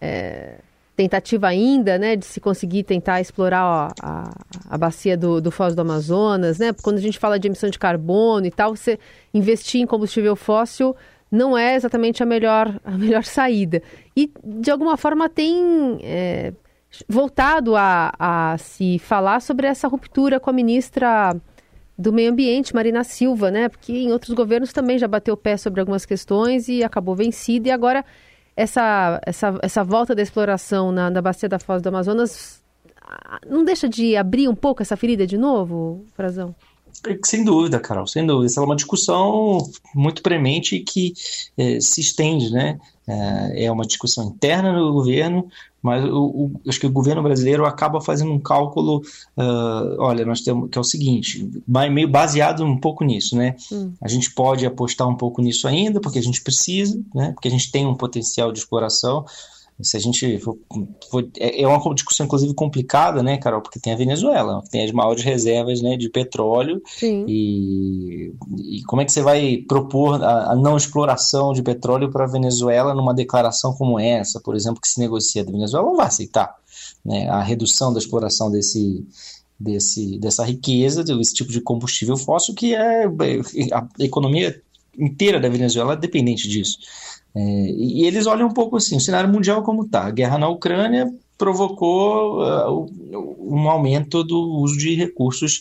é, 0.00 0.56
tentativa 0.96 1.46
ainda, 1.46 1.98
né, 1.98 2.16
de 2.16 2.24
se 2.24 2.40
conseguir 2.40 2.84
tentar 2.84 3.20
explorar 3.20 3.62
a, 3.62 3.92
a, 4.02 4.30
a 4.70 4.78
bacia 4.78 5.16
do, 5.16 5.40
do 5.40 5.50
Foz 5.50 5.74
do 5.74 5.80
Amazonas, 5.80 6.58
né, 6.58 6.72
quando 6.82 6.98
a 6.98 7.00
gente 7.00 7.18
fala 7.18 7.38
de 7.38 7.48
emissão 7.48 7.70
de 7.70 7.78
carbono 7.78 8.46
e 8.46 8.50
tal, 8.50 8.74
você 8.74 8.98
investir 9.32 9.80
em 9.80 9.86
combustível 9.86 10.34
fóssil 10.36 10.96
não 11.30 11.56
é 11.56 11.74
exatamente 11.74 12.22
a 12.22 12.26
melhor, 12.26 12.78
a 12.84 12.90
melhor 12.90 13.24
saída. 13.24 13.82
E, 14.14 14.30
de 14.44 14.70
alguma 14.70 14.98
forma, 14.98 15.30
tem 15.30 15.98
é, 16.02 16.52
voltado 17.08 17.76
a, 17.76 18.12
a 18.18 18.58
se 18.58 18.98
falar 18.98 19.40
sobre 19.40 19.66
essa 19.66 19.88
ruptura 19.88 20.38
com 20.38 20.50
a 20.50 20.52
ministra 20.52 21.34
do 21.96 22.12
Meio 22.12 22.30
Ambiente, 22.30 22.74
Marina 22.74 23.04
Silva, 23.04 23.50
né? 23.50 23.68
Porque 23.68 23.92
em 23.92 24.12
outros 24.12 24.34
governos 24.34 24.72
também 24.72 24.98
já 24.98 25.06
bateu 25.06 25.34
o 25.34 25.36
pé 25.36 25.56
sobre 25.56 25.80
algumas 25.80 26.04
questões 26.04 26.68
e 26.68 26.82
acabou 26.82 27.14
vencida. 27.14 27.68
E 27.68 27.70
agora 27.70 28.04
essa, 28.56 29.20
essa, 29.24 29.58
essa 29.62 29.84
volta 29.84 30.14
da 30.14 30.22
exploração 30.22 30.92
na, 30.92 31.10
na 31.10 31.22
bacia 31.22 31.48
da 31.48 31.58
Foz 31.58 31.80
do 31.80 31.88
Amazonas 31.88 32.62
ah, 33.00 33.40
não 33.48 33.64
deixa 33.64 33.88
de 33.88 34.16
abrir 34.16 34.48
um 34.48 34.54
pouco 34.54 34.82
essa 34.82 34.96
ferida 34.96 35.26
de 35.26 35.36
novo, 35.36 36.04
Frazão? 36.14 36.54
Sem 37.24 37.42
dúvida, 37.42 37.80
Carol, 37.80 38.06
sem 38.06 38.24
dúvida. 38.24 38.46
Essa 38.46 38.60
é 38.60 38.64
uma 38.64 38.76
discussão 38.76 39.58
muito 39.94 40.22
premente 40.22 40.78
que 40.80 41.14
é, 41.56 41.80
se 41.80 42.00
estende, 42.00 42.50
né? 42.50 42.78
É, 43.06 43.64
é 43.64 43.72
uma 43.72 43.84
discussão 43.84 44.28
interna 44.28 44.72
no 44.72 44.92
governo, 44.92 45.48
mas 45.82 46.04
o, 46.04 46.24
o, 46.24 46.60
acho 46.68 46.78
que 46.78 46.86
o 46.86 46.92
governo 46.92 47.22
brasileiro 47.22 47.66
acaba 47.66 48.00
fazendo 48.00 48.32
um 48.32 48.38
cálculo, 48.38 48.98
uh, 49.36 49.96
olha, 49.98 50.24
nós 50.24 50.40
temos 50.40 50.70
que 50.70 50.78
é 50.78 50.80
o 50.80 50.84
seguinte, 50.84 51.50
meio 51.66 52.08
baseado 52.08 52.64
um 52.64 52.78
pouco 52.78 53.04
nisso, 53.04 53.36
né? 53.36 53.56
Hum. 53.72 53.92
A 54.00 54.06
gente 54.06 54.32
pode 54.32 54.64
apostar 54.64 55.08
um 55.08 55.16
pouco 55.16 55.42
nisso 55.42 55.66
ainda, 55.66 56.00
porque 56.00 56.20
a 56.20 56.22
gente 56.22 56.40
precisa, 56.40 57.02
né? 57.12 57.32
Porque 57.32 57.48
a 57.48 57.50
gente 57.50 57.72
tem 57.72 57.84
um 57.84 57.96
potencial 57.96 58.52
de 58.52 58.60
exploração, 58.60 59.24
se 59.82 59.96
a 59.96 60.00
gente 60.00 60.38
for, 60.38 60.56
for, 61.10 61.28
é, 61.38 61.62
é 61.62 61.66
uma 61.66 61.94
discussão 61.94 62.26
inclusive 62.26 62.54
complicada, 62.54 63.22
né, 63.22 63.36
Carol, 63.36 63.60
porque 63.60 63.80
tem 63.80 63.92
a 63.92 63.96
Venezuela, 63.96 64.62
que 64.62 64.70
tem 64.70 64.84
as 64.84 64.92
maiores 64.92 65.22
reservas, 65.22 65.82
né, 65.82 65.96
de 65.96 66.08
petróleo. 66.08 66.82
E, 67.26 68.32
e, 68.58 68.82
como 68.84 69.02
é 69.02 69.04
que 69.04 69.12
você 69.12 69.22
vai 69.22 69.58
propor 69.68 70.22
a, 70.22 70.52
a 70.52 70.56
não 70.56 70.76
exploração 70.76 71.52
de 71.52 71.62
petróleo 71.62 72.10
para 72.10 72.24
a 72.24 72.28
Venezuela 72.28 72.94
numa 72.94 73.14
declaração 73.14 73.72
como 73.74 73.98
essa, 73.98 74.40
por 74.40 74.54
exemplo, 74.54 74.80
que 74.80 74.88
se 74.88 75.00
negocia 75.00 75.44
da 75.44 75.52
Venezuela, 75.52 75.86
não 75.86 75.96
vai 75.96 76.06
aceitar, 76.06 76.54
né, 77.04 77.28
a 77.28 77.42
redução 77.42 77.92
da 77.92 77.98
exploração 77.98 78.50
desse 78.50 79.06
desse 79.58 80.18
dessa 80.18 80.44
riqueza, 80.44 81.04
desse 81.04 81.34
tipo 81.34 81.52
de 81.52 81.60
combustível 81.60 82.16
fóssil 82.16 82.52
que 82.52 82.74
é 82.74 83.04
a 83.06 83.86
economia 84.00 84.60
inteira 84.98 85.40
da 85.40 85.48
Venezuela 85.48 85.94
é 85.94 85.96
dependente 85.96 86.48
disso. 86.48 86.78
É, 87.34 87.40
e 87.40 88.04
eles 88.06 88.26
olham 88.26 88.48
um 88.48 88.52
pouco 88.52 88.76
assim, 88.76 88.96
o 88.96 89.00
cenário 89.00 89.30
mundial 89.30 89.62
como 89.62 89.84
está. 89.84 90.06
A 90.06 90.10
guerra 90.10 90.38
na 90.38 90.48
Ucrânia 90.48 91.10
provocou 91.38 92.40
uh, 92.40 92.90
um 93.40 93.68
aumento 93.68 94.22
do 94.22 94.38
uso 94.60 94.78
de 94.78 94.94
recursos 94.94 95.60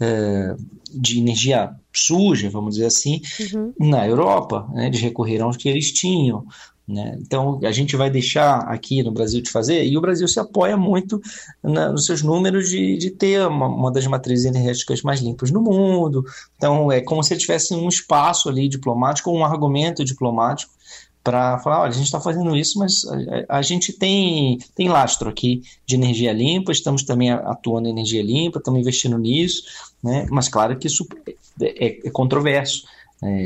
uh, 0.00 0.56
de 0.92 1.20
energia 1.20 1.70
suja, 1.94 2.50
vamos 2.50 2.74
dizer 2.74 2.86
assim, 2.86 3.20
uhum. 3.54 3.72
na 3.78 4.06
Europa, 4.06 4.68
né, 4.72 4.86
eles 4.86 5.00
recorreram 5.00 5.46
aos 5.46 5.56
que 5.56 5.68
eles 5.68 5.92
tinham. 5.92 6.44
Né? 6.88 7.16
Então, 7.20 7.60
a 7.62 7.70
gente 7.70 7.94
vai 7.94 8.10
deixar 8.10 8.62
aqui 8.62 9.02
no 9.04 9.12
Brasil 9.12 9.40
de 9.40 9.50
fazer, 9.50 9.84
e 9.86 9.96
o 9.96 10.00
Brasil 10.00 10.26
se 10.26 10.40
apoia 10.40 10.76
muito 10.76 11.20
na, 11.62 11.92
nos 11.92 12.06
seus 12.06 12.22
números 12.22 12.68
de, 12.68 12.96
de 12.96 13.10
ter 13.10 13.46
uma, 13.46 13.68
uma, 13.68 13.92
das 13.92 14.06
matrizes 14.08 14.46
energéticas 14.46 15.00
mais 15.02 15.20
limpas 15.20 15.52
no 15.52 15.62
mundo. 15.62 16.24
Então, 16.56 16.90
é 16.90 17.00
como 17.00 17.22
se 17.22 17.36
tivesse 17.36 17.72
um 17.72 17.88
espaço 17.88 18.48
ali 18.48 18.68
diplomático, 18.68 19.30
um 19.30 19.44
argumento 19.44 20.04
diplomático 20.04 20.72
para 21.22 21.58
falar, 21.58 21.80
olha, 21.80 21.90
a 21.90 21.94
gente 21.94 22.06
está 22.06 22.20
fazendo 22.20 22.56
isso, 22.56 22.78
mas 22.78 23.04
a, 23.48 23.58
a, 23.58 23.62
gente 23.62 23.92
tem, 23.92 24.58
tem 24.74 24.88
lastro 24.88 25.28
aqui 25.28 25.62
de 25.84 25.94
energia 25.94 26.32
limpa, 26.32 26.72
estamos 26.72 27.02
também 27.02 27.30
atuando 27.30 27.88
em 27.88 27.92
energia 27.92 28.22
limpa, 28.22 28.58
estamos 28.58 28.80
investindo 28.80 29.18
nisso, 29.18 29.64
né? 30.02 30.26
mas 30.30 30.48
claro 30.48 30.78
que 30.78 30.86
isso 30.86 31.06
é, 31.60 31.86
é, 31.86 32.06
é 32.06 32.10
controverso. 32.10 32.86
É, 33.22 33.44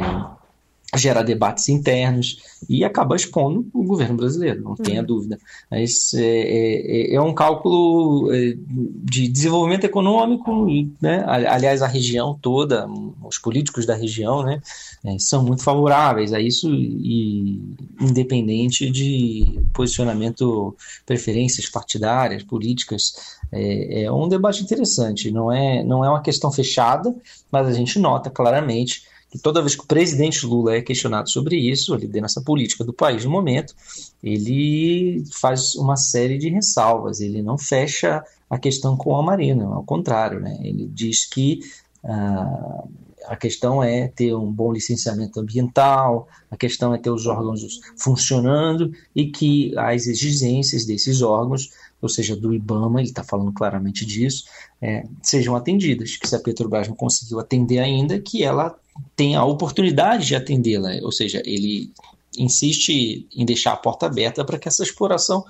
gera 0.97 1.23
debates 1.23 1.69
internos 1.69 2.43
e 2.69 2.85
acaba 2.85 3.17
expondo 3.17 3.67
o 3.73 3.85
governo 3.85 4.17
brasileiro, 4.17 4.63
não 4.63 4.75
tenha 4.75 5.01
uhum. 5.01 5.07
dúvida. 5.07 5.39
Mas 5.71 6.15
é, 6.15 6.23
é, 6.23 7.13
é, 7.13 7.15
é, 7.15 7.21
um 7.21 7.35
cálculo 7.35 8.33
é, 8.33 8.57
de 9.05 9.29
desenvolvimento 9.29 9.85
econômico, 9.85 10.67
né, 11.01 11.25
aliás, 11.27 11.83
a 11.83 11.87
região 11.87 12.39
toda, 12.41 12.87
os 13.23 13.39
políticos 13.39 13.87
da 13.87 13.95
região, 13.95 14.43
né, 14.43 14.61
é, 15.05 15.19
são 15.19 15.45
muito 15.45 15.63
favoráveis 15.63 16.33
a 16.33 16.41
isso, 16.41 16.73
e 16.73 17.61
independente 18.01 18.91
de 18.91 19.61
posicionamento, 19.73 20.77
preferências 21.05 21.69
partidárias, 21.69 22.43
políticas, 22.43 23.39
é, 23.53 24.05
é 24.05 24.13
um 24.13 24.29
debate 24.29 24.63
interessante. 24.63 25.31
Não 25.31 25.51
é, 25.51 25.85
não 25.85 26.05
é 26.05 26.09
uma 26.09 26.23
questão 26.23 26.51
fechada, 26.51 27.15
mas 27.51 27.69
a 27.69 27.73
gente 27.73 27.99
nota 27.99 28.31
claramente 28.31 29.03
que 29.35 29.39
toda 29.41 29.61
vez 29.61 29.75
que 29.75 29.83
o 29.83 29.87
presidente 29.87 30.47
Lula 30.47 30.77
é 30.77 30.81
questionado 30.81 31.29
sobre 31.29 31.57
isso, 31.57 31.97
dentro 31.97 32.25
essa 32.25 32.41
política 32.41 32.85
do 32.85 32.93
país 32.93 33.25
no 33.25 33.33
momento, 33.33 33.75
ele 34.23 35.25
faz 35.33 35.75
uma 35.75 35.97
série 35.97 36.39
de 36.39 36.49
ressalvas, 36.51 37.21
ele 37.21 37.43
não 37.43 37.59
fecha 37.59 38.23
a 38.49 38.57
questão 38.61 38.97
com 38.97 39.17
a 39.17 39.23
Marina, 39.25 39.65
ao 39.67 39.83
contrário, 39.83 40.39
né? 40.39 40.57
ele 40.63 40.87
diz 40.87 41.27
que 41.27 41.59
ah, 42.05 42.85
a 43.27 43.35
questão 43.35 43.83
é 43.83 44.07
ter 44.07 44.33
um 44.37 44.53
bom 44.53 44.73
licenciamento 44.73 45.41
ambiental, 45.41 46.29
a 46.49 46.57
questão 46.57 46.95
é 46.95 46.99
ter 46.99 47.11
os 47.11 47.27
órgãos 47.27 47.81
funcionando 47.97 48.93
e 49.17 49.33
que 49.33 49.77
as 49.77 50.07
exigências 50.07 50.85
desses 50.85 51.23
órgãos 51.23 51.71
ou 52.01 52.09
seja, 52.09 52.37
do 52.37 52.55
IBAMA, 52.55 53.01
ele 53.01 53.09
está 53.09 53.25
falando 53.25 53.53
claramente 53.53 54.05
disso, 54.05 54.45
é, 54.81 55.05
sejam 55.23 55.57
atendidas. 55.57 56.17
Que 56.17 56.29
se 56.29 56.37
a 56.37 56.41
Petrobras 56.41 56.89
não 56.89 56.95
conseguiu 56.95 57.41
atender 57.41 57.79
ainda, 57.79 58.19
que 58.21 58.43
ela 58.43 58.77
tenha 59.17 59.41
a 59.41 59.45
oportunidade 59.45 60.27
de 60.27 60.37
atendê-la. 60.37 60.91
Ou 61.03 61.13
seja, 61.13 61.43
ele 61.45 61.93
insiste 62.39 63.27
em 63.35 63.45
deixar 63.45 63.73
a 63.73 63.77
porta 63.77 64.07
aberta 64.07 64.45
para 64.45 64.59
que 64.59 64.69
essa 64.69 64.83
exploração 64.83 65.45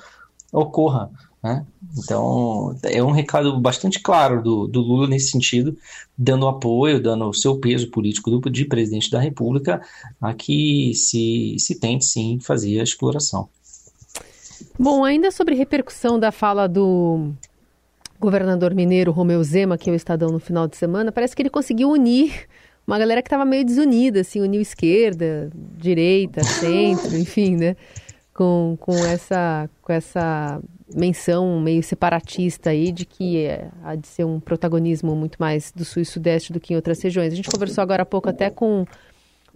ocorra. 0.53 1.11
Né? 1.43 1.67
Então, 1.99 2.75
é 2.85 3.03
um 3.03 3.11
recado 3.11 3.61
bastante 3.61 4.01
claro 4.01 4.43
do, 4.43 4.67
do, 4.67 4.81
Lula 4.81 5.07
nesse 5.07 5.31
sentido, 5.31 5.77
dando 6.17 6.47
apoio, 6.47 7.03
dando 7.03 7.29
o 7.29 7.35
seu 7.35 7.59
peso 7.59 7.91
político 7.91 8.31
do, 8.31 8.51
de 8.51 8.65
presidente 8.65 9.11
da 9.11 9.21
República 9.21 9.83
a 10.21 10.33
que 10.33 10.95
se, 10.95 11.57
se 11.59 11.79
tente 11.79 12.07
sim 12.07 12.39
fazer 12.41 12.81
a 12.81 12.85
exploração. 12.85 13.49
Bom, 14.78 15.04
ainda 15.04 15.31
sobre 15.31 15.54
repercussão 15.54 16.19
da 16.19 16.33
fala 16.33 16.66
do 16.69 17.33
governador 18.19 18.75
mineiro 18.75 19.12
Romeu 19.12 19.43
Zema, 19.45 19.78
que 19.78 19.88
é 19.88 19.93
o 19.93 19.97
Estadão 19.97 20.31
no 20.31 20.40
final 20.40 20.66
de 20.66 20.76
semana, 20.76 21.12
parece 21.12 21.37
que 21.37 21.43
ele 21.43 21.50
conseguiu 21.50 21.90
unir 21.90 22.47
uma 22.87 22.99
galera 22.99 23.23
que 23.23 23.28
estava 23.28 23.45
meio 23.45 23.64
desunida, 23.64 24.21
assim, 24.21 24.40
uniu 24.40 24.61
esquerda, 24.61 25.50
direita, 25.78 26.43
centro, 26.45 27.16
enfim, 27.16 27.57
né? 27.57 27.76
Com, 28.35 28.76
com, 28.81 28.97
essa, 28.97 29.71
com 29.81 29.93
essa 29.93 30.61
menção 30.93 31.61
meio 31.61 31.83
separatista 31.83 32.71
aí 32.71 32.90
de 32.90 33.07
que 33.07 33.45
é, 33.45 33.69
há 33.85 33.95
de 33.95 34.09
ser 34.09 34.25
um 34.25 34.40
protagonismo 34.40 35.14
muito 35.14 35.37
mais 35.38 35.71
do 35.71 35.85
sul 35.85 36.02
e 36.02 36.04
sudeste 36.04 36.52
do 36.52 36.59
que 36.59 36.73
em 36.73 36.76
outras 36.76 37.00
regiões. 37.00 37.33
A 37.33 37.37
gente 37.37 37.49
conversou 37.49 37.81
agora 37.81 38.02
há 38.02 38.07
pouco 38.07 38.28
até 38.28 38.50
com 38.50 38.85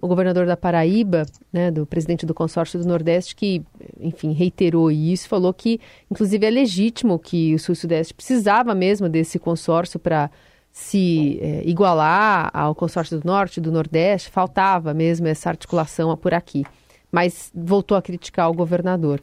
o 0.01 0.09
governador 0.09 0.47
da 0.47 0.57
Paraíba, 0.57 1.27
né, 1.53 1.71
do 1.71 1.87
presidente 1.87 2.25
do 2.25 2.35
consórcio 2.35 2.79
do 2.79 2.87
Nordeste, 2.87 3.35
que, 3.35 3.63
enfim, 4.01 4.33
reiterou 4.33 4.91
isso, 4.91 5.29
falou 5.29 5.53
que, 5.53 5.81
inclusive, 6.11 6.47
é 6.47 6.51
legítimo 6.51 7.19
que 7.19 7.55
o 7.55 7.59
Sul 7.59 7.75
Sudeste 7.75 8.15
precisava 8.15 8.75
mesmo 8.75 9.09
desse 9.09 9.39
consórcio 9.39 9.99
para 9.99 10.31
se 10.71 11.39
é, 11.43 11.63
igualar 11.65 12.51
ao 12.55 12.75
consórcio 12.75 13.19
do 13.19 13.27
Norte, 13.27 13.61
do 13.61 13.73
Nordeste, 13.73 14.31
faltava 14.31 14.95
mesmo 14.95 15.27
essa 15.27 15.49
articulação 15.49 16.17
por 16.17 16.33
aqui. 16.33 16.65
Mas 17.11 17.51
voltou 17.55 17.97
a 17.97 18.03
criticar 18.03 18.49
o 18.51 18.55
governador. 18.55 19.21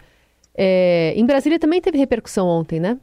É, 0.53 1.13
em 1.15 1.25
Brasília 1.25 1.59
também 1.59 1.79
teve 1.79 1.97
repercussão 1.97 2.47
ontem, 2.47 2.79
né? 2.79 2.97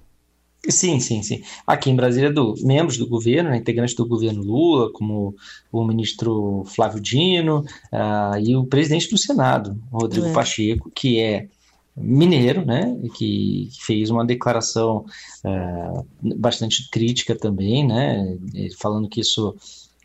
Sim, 0.68 1.00
sim, 1.00 1.22
sim. 1.22 1.42
Aqui 1.66 1.90
em 1.90 1.96
Brasília, 1.96 2.32
do, 2.32 2.54
membros 2.62 2.96
do 2.96 3.06
governo, 3.06 3.50
né, 3.50 3.56
integrantes 3.56 3.96
do 3.96 4.06
governo 4.06 4.42
Lula, 4.42 4.92
como 4.92 5.34
o 5.72 5.84
ministro 5.84 6.64
Flávio 6.66 7.00
Dino 7.00 7.64
uh, 7.92 8.38
e 8.40 8.54
o 8.54 8.64
presidente 8.64 9.10
do 9.10 9.18
Senado, 9.18 9.76
Rodrigo 9.90 10.26
é. 10.26 10.32
Pacheco, 10.32 10.90
que 10.94 11.18
é 11.18 11.48
mineiro, 11.96 12.64
né, 12.64 12.96
que 13.16 13.70
fez 13.80 14.08
uma 14.08 14.24
declaração 14.24 15.04
uh, 15.44 16.06
bastante 16.36 16.88
crítica 16.90 17.34
também, 17.34 17.86
né, 17.86 18.38
falando 18.78 19.08
que 19.08 19.20
isso 19.20 19.56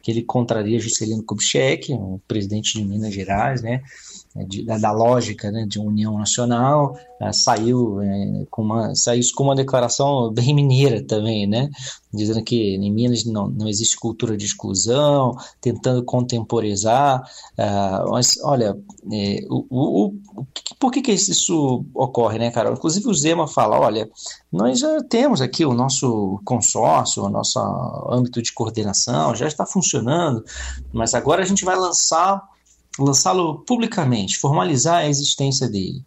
que 0.01 0.11
ele 0.11 0.23
contraria 0.23 0.79
Juscelino 0.79 1.23
Kubitschek, 1.23 1.93
o 1.93 2.19
presidente 2.27 2.73
de 2.73 2.83
Minas 2.83 3.13
Gerais, 3.13 3.61
né, 3.61 3.83
de, 4.45 4.63
da, 4.65 4.77
da, 4.77 4.91
lógica 4.91 5.51
né, 5.51 5.65
de 5.67 5.79
união 5.79 6.17
nacional, 6.17 6.97
uh, 7.21 7.33
saiu, 7.33 8.01
é, 8.01 8.45
com 8.49 8.63
uma, 8.63 8.95
saiu 8.95 9.23
com 9.35 9.43
uma 9.43 9.55
declaração 9.55 10.31
bem 10.31 10.53
mineira 10.53 11.03
também, 11.03 11.47
né, 11.47 11.69
dizendo 12.13 12.43
que 12.43 12.75
em 12.75 12.91
Minas 12.91 13.25
não, 13.25 13.47
não 13.47 13.67
existe 13.67 13.97
cultura 13.97 14.37
de 14.37 14.45
exclusão, 14.45 15.35
tentando 15.61 16.03
contemporizar, 16.03 17.21
uh, 17.57 18.11
mas 18.11 18.37
olha, 18.43 18.77
é, 19.11 19.39
o, 19.49 19.65
o, 19.69 20.05
o, 20.35 20.47
por 20.79 20.91
que, 20.91 21.01
que 21.01 21.11
isso 21.11 21.85
ocorre, 21.93 22.37
né, 22.37 22.51
Carol? 22.51 22.73
Inclusive 22.73 23.07
o 23.07 23.13
Zema 23.13 23.47
fala, 23.47 23.79
olha, 23.79 24.09
nós 24.51 24.79
já 24.79 25.01
temos 25.03 25.41
aqui 25.41 25.65
o 25.65 25.73
nosso 25.73 26.39
consórcio, 26.45 27.23
o 27.23 27.29
nosso 27.29 27.59
âmbito 28.09 28.41
de 28.41 28.53
coordenação, 28.53 29.35
já 29.35 29.47
está 29.47 29.65
funcionando, 29.65 30.43
mas 30.93 31.13
agora 31.13 31.41
a 31.41 31.45
gente 31.45 31.65
vai 31.65 31.75
lançar 31.75 32.41
lançá-lo 32.99 33.59
publicamente, 33.59 34.37
formalizar 34.37 34.97
a 34.97 35.09
existência 35.09 35.67
dele. 35.67 36.03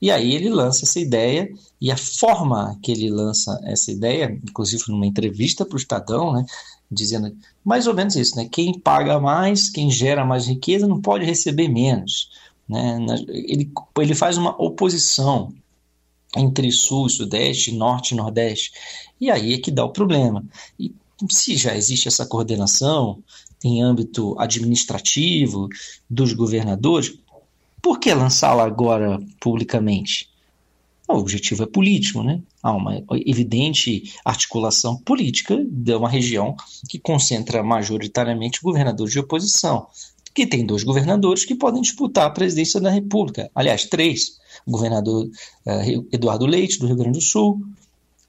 E 0.00 0.10
aí 0.10 0.34
ele 0.34 0.48
lança 0.48 0.84
essa 0.84 0.98
ideia, 0.98 1.48
e 1.80 1.90
a 1.90 1.96
forma 1.96 2.76
que 2.82 2.90
ele 2.90 3.08
lança 3.08 3.60
essa 3.64 3.92
ideia, 3.92 4.36
inclusive 4.42 4.82
numa 4.88 5.06
entrevista 5.06 5.64
para 5.64 5.76
o 5.76 5.78
Estadão, 5.78 6.32
né, 6.32 6.44
dizendo 6.90 7.34
mais 7.64 7.86
ou 7.86 7.94
menos 7.94 8.16
isso, 8.16 8.36
né, 8.36 8.48
quem 8.50 8.76
paga 8.76 9.20
mais, 9.20 9.70
quem 9.70 9.88
gera 9.90 10.24
mais 10.24 10.46
riqueza 10.46 10.88
não 10.88 11.00
pode 11.00 11.24
receber 11.24 11.68
menos. 11.68 12.30
Né, 12.68 12.98
ele, 13.28 13.70
ele 13.98 14.14
faz 14.14 14.36
uma 14.36 14.60
oposição 14.60 15.54
entre 16.36 16.72
sul 16.72 17.08
sudeste, 17.08 17.70
norte 17.70 18.12
e 18.12 18.16
nordeste, 18.16 18.72
e 19.20 19.30
aí 19.30 19.54
é 19.54 19.58
que 19.58 19.70
dá 19.70 19.84
o 19.84 19.92
problema. 19.92 20.44
E 20.80 20.92
se 21.30 21.56
já 21.56 21.76
existe 21.76 22.08
essa 22.08 22.26
coordenação, 22.26 23.22
em 23.64 23.82
âmbito 23.82 24.34
administrativo 24.38 25.68
dos 26.08 26.32
governadores, 26.32 27.14
por 27.80 27.98
que 27.98 28.12
lançá-la 28.14 28.64
agora 28.64 29.18
publicamente? 29.40 30.30
O 31.08 31.18
objetivo 31.18 31.64
é 31.64 31.66
político, 31.66 32.22
né? 32.22 32.40
Há 32.62 32.72
uma 32.72 33.02
evidente 33.26 34.14
articulação 34.24 34.96
política 34.98 35.62
de 35.68 35.94
uma 35.94 36.08
região 36.08 36.56
que 36.88 36.98
concentra 36.98 37.62
majoritariamente 37.62 38.62
governadores 38.62 39.12
de 39.12 39.18
oposição, 39.18 39.88
que 40.32 40.46
tem 40.46 40.64
dois 40.64 40.84
governadores 40.84 41.44
que 41.44 41.54
podem 41.54 41.82
disputar 41.82 42.26
a 42.26 42.30
presidência 42.30 42.80
da 42.80 42.88
República. 42.88 43.50
Aliás, 43.54 43.84
três: 43.84 44.38
o 44.64 44.70
governador 44.70 45.26
uh, 45.26 46.08
Eduardo 46.12 46.46
Leite, 46.46 46.78
do 46.78 46.86
Rio 46.86 46.96
Grande 46.96 47.18
do 47.18 47.24
Sul, 47.24 47.60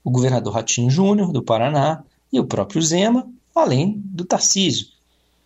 o 0.02 0.10
governador 0.10 0.52
Ratinho 0.52 0.90
Júnior, 0.90 1.32
do 1.32 1.42
Paraná, 1.42 2.04
e 2.32 2.40
o 2.40 2.44
próprio 2.44 2.82
Zema, 2.82 3.26
além 3.54 4.02
do 4.04 4.24
Tarcísio. 4.24 4.88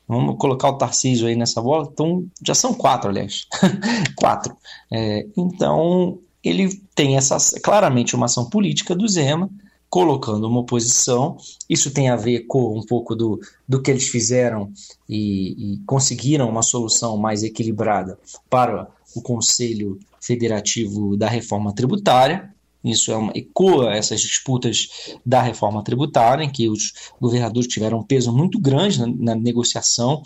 Vamos 0.08 0.36
colocar 0.38 0.70
o 0.70 0.78
Tarcísio 0.78 1.28
aí 1.28 1.36
nessa 1.36 1.60
bola. 1.60 1.88
Então, 1.92 2.26
já 2.42 2.54
são 2.54 2.72
quatro, 2.72 3.10
aliás. 3.10 3.46
quatro. 4.16 4.56
É, 4.90 5.26
então, 5.36 6.18
ele 6.42 6.80
tem 6.94 7.16
essa 7.16 7.36
claramente 7.60 8.16
uma 8.16 8.26
ação 8.26 8.48
política 8.48 8.94
do 8.94 9.06
Zema, 9.06 9.50
colocando 9.90 10.46
uma 10.48 10.60
oposição. 10.60 11.36
Isso 11.68 11.90
tem 11.90 12.08
a 12.08 12.16
ver 12.16 12.46
com 12.46 12.78
um 12.78 12.84
pouco 12.84 13.14
do, 13.14 13.38
do 13.68 13.82
que 13.82 13.90
eles 13.90 14.08
fizeram 14.08 14.72
e, 15.08 15.74
e 15.74 15.78
conseguiram 15.86 16.48
uma 16.48 16.62
solução 16.62 17.16
mais 17.18 17.42
equilibrada 17.42 18.18
para 18.48 18.88
o 19.14 19.20
Conselho 19.20 19.98
Federativo 20.20 21.16
da 21.16 21.28
Reforma 21.28 21.74
Tributária. 21.74 22.54
Isso 22.82 23.10
é 23.10 23.16
uma, 23.16 23.32
ecoa 23.34 23.92
essas 23.92 24.20
disputas 24.20 24.88
da 25.24 25.42
reforma 25.42 25.82
tributária, 25.82 26.44
em 26.44 26.50
que 26.50 26.68
os 26.68 26.92
governadores 27.20 27.68
tiveram 27.68 27.98
um 27.98 28.02
peso 28.02 28.32
muito 28.32 28.58
grande 28.60 29.00
na, 29.00 29.06
na 29.06 29.34
negociação, 29.34 30.22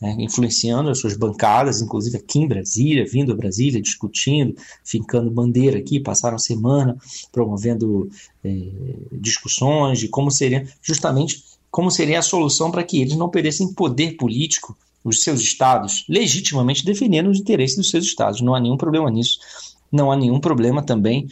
né, 0.00 0.16
influenciando 0.18 0.90
as 0.90 0.98
suas 0.98 1.16
bancadas, 1.16 1.80
inclusive 1.80 2.18
aqui 2.18 2.40
em 2.40 2.48
Brasília, 2.48 3.06
vindo 3.06 3.32
a 3.32 3.36
Brasília, 3.36 3.80
discutindo, 3.80 4.54
fincando 4.84 5.30
bandeira 5.30 5.78
aqui, 5.78 5.98
passaram 5.98 6.36
a 6.36 6.38
semana 6.38 6.96
promovendo 7.32 8.08
eh, 8.44 8.70
discussões 9.12 9.98
de 9.98 10.08
como 10.08 10.30
seria, 10.30 10.68
justamente, 10.82 11.42
como 11.70 11.90
seria 11.90 12.18
a 12.18 12.22
solução 12.22 12.70
para 12.70 12.84
que 12.84 13.00
eles 13.00 13.16
não 13.16 13.30
perdessem 13.30 13.72
poder 13.72 14.16
político 14.16 14.76
os 15.04 15.22
seus 15.22 15.40
estados, 15.40 16.04
legitimamente 16.08 16.84
defendendo 16.84 17.28
os 17.28 17.38
interesses 17.38 17.76
dos 17.76 17.90
seus 17.90 18.04
estados. 18.04 18.40
Não 18.40 18.54
há 18.54 18.60
nenhum 18.60 18.76
problema 18.76 19.10
nisso. 19.10 19.38
Não 19.92 20.10
há 20.10 20.16
nenhum 20.16 20.40
problema 20.40 20.82
também 20.82 21.28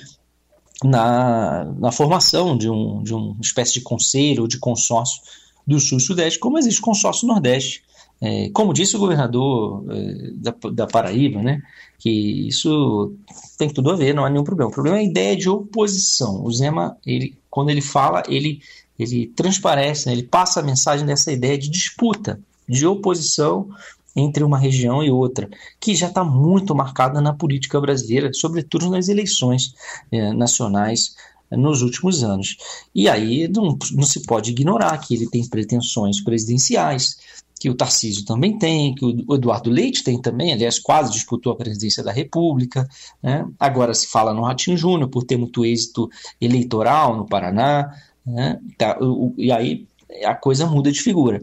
na, 0.85 1.65
na 1.79 1.93
formação 1.93 2.57
de, 2.57 2.69
um, 2.69 3.03
de 3.03 3.15
uma 3.15 3.37
espécie 3.41 3.75
de 3.75 3.81
conselho 3.81 4.43
ou 4.43 4.49
de 4.49 4.59
consórcio 4.59 5.23
do 5.67 5.79
Sul 5.79 5.99
e 5.99 6.01
Sudeste, 6.01 6.39
como 6.39 6.59
existe 6.59 6.81
consórcio 6.81 7.29
Nordeste. 7.29 7.83
É, 8.25 8.51
como 8.51 8.73
disse 8.73 8.95
o 8.95 9.01
governador 9.01 9.85
é, 9.91 10.31
da, 10.35 10.55
da 10.73 10.87
Paraíba, 10.87 11.43
né, 11.43 11.61
que 11.99 12.47
isso 12.47 13.13
tem 13.59 13.69
tudo 13.69 13.91
a 13.91 13.97
ver, 13.97 14.15
não 14.15 14.25
há 14.25 14.31
nenhum 14.31 14.45
problema. 14.45 14.71
O 14.71 14.73
problema 14.73 14.99
é 14.99 15.01
a 15.01 15.05
ideia 15.05 15.37
de 15.37 15.49
oposição. 15.49 16.45
O 16.45 16.53
Zema, 16.53 16.97
ele, 17.05 17.37
quando 17.51 17.71
ele 17.71 17.81
fala, 17.81 18.23
ele, 18.29 18.61
ele 18.97 19.27
transparece, 19.35 20.07
né, 20.07 20.13
ele 20.13 20.23
passa 20.23 20.61
a 20.61 20.63
mensagem 20.63 21.05
dessa 21.05 21.33
ideia 21.33 21.59
de 21.59 21.69
disputa, 21.69 22.39
de 22.69 22.87
oposição 22.87 23.69
entre 24.15 24.45
uma 24.45 24.59
região 24.59 25.03
e 25.03 25.11
outra, 25.11 25.49
que 25.81 25.95
já 25.95 26.09
está 26.09 26.23
muito 26.23 26.75
marcada 26.75 27.21
na 27.21 27.33
política 27.33 27.81
brasileira, 27.81 28.33
sobretudo 28.33 28.91
nas 28.91 29.09
eleições 29.09 29.75
eh, 30.11 30.33
nacionais 30.33 31.15
eh, 31.51 31.57
nos 31.57 31.83
últimos 31.83 32.23
anos. 32.23 32.57
E 32.95 33.09
aí 33.09 33.49
não, 33.49 33.77
não 33.93 34.05
se 34.05 34.23
pode 34.23 34.51
ignorar 34.51 34.97
que 34.99 35.15
ele 35.15 35.29
tem 35.29 35.47
pretensões 35.49 36.23
presidenciais, 36.23 37.17
que 37.59 37.71
o 37.71 37.77
Tarcísio 37.77 38.25
também 38.25 38.59
tem, 38.59 38.93
que 38.93 39.05
o 39.05 39.35
Eduardo 39.37 39.71
Leite 39.71 40.03
tem 40.03 40.21
também, 40.21 40.53
aliás, 40.53 40.81
quase 40.81 41.13
disputou 41.13 41.53
a 41.53 41.57
presidência 41.57 42.03
da 42.03 42.11
República. 42.11 42.89
Né? 43.23 43.47
Agora 43.59 43.95
se 43.95 44.09
fala 44.09 44.35
no 44.35 44.43
Ratinho 44.43 44.77
Júnior 44.77 45.09
por 45.09 45.23
ter 45.23 45.37
muito 45.37 45.65
êxito 45.65 46.11
eleitoral 46.41 47.17
no 47.17 47.25
Paraná. 47.25 47.95
Né? 48.27 48.59
Tá, 48.77 48.99
o, 49.01 49.33
e 49.39 49.53
aí 49.53 49.87
a 50.25 50.35
coisa 50.35 50.67
muda 50.67 50.91
de 50.91 51.01
figura 51.01 51.41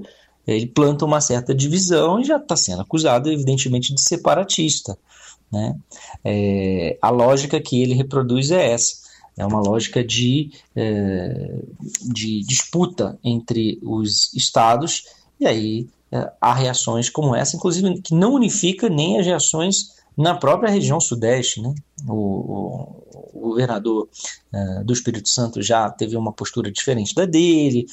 ele 0.47 0.67
planta 0.67 1.05
uma 1.05 1.21
certa 1.21 1.53
divisão 1.53 2.19
e 2.19 2.23
já 2.23 2.37
está 2.37 2.55
sendo 2.55 2.81
acusado, 2.81 3.31
evidentemente, 3.31 3.93
de 3.93 4.01
separatista. 4.01 4.97
Né? 5.51 5.75
É, 6.23 6.97
a 7.01 7.09
lógica 7.09 7.59
que 7.59 7.81
ele 7.81 7.93
reproduz 7.93 8.51
é 8.51 8.71
essa. 8.71 9.09
É 9.37 9.45
uma 9.45 9.61
lógica 9.61 10.03
de, 10.03 10.51
é, 10.75 11.61
de 12.01 12.41
disputa 12.41 13.17
entre 13.23 13.79
os 13.81 14.33
estados, 14.33 15.05
e 15.39 15.47
aí 15.47 15.87
é, 16.11 16.29
há 16.41 16.53
reações 16.53 17.09
como 17.09 17.33
essa, 17.35 17.55
inclusive 17.55 18.01
que 18.01 18.13
não 18.13 18.33
unifica 18.33 18.89
nem 18.89 19.17
as 19.17 19.25
reações 19.25 19.97
na 20.17 20.35
própria 20.35 20.69
região 20.69 20.99
sudeste. 20.99 21.61
Né? 21.61 21.73
O, 22.05 22.13
o, 22.13 23.03
o 23.33 23.39
governador 23.49 24.09
é, 24.51 24.83
do 24.83 24.91
Espírito 24.91 25.29
Santo 25.29 25.61
já 25.61 25.89
teve 25.89 26.17
uma 26.17 26.33
postura 26.33 26.69
diferente 26.69 27.15
da 27.15 27.25
dele, 27.25 27.85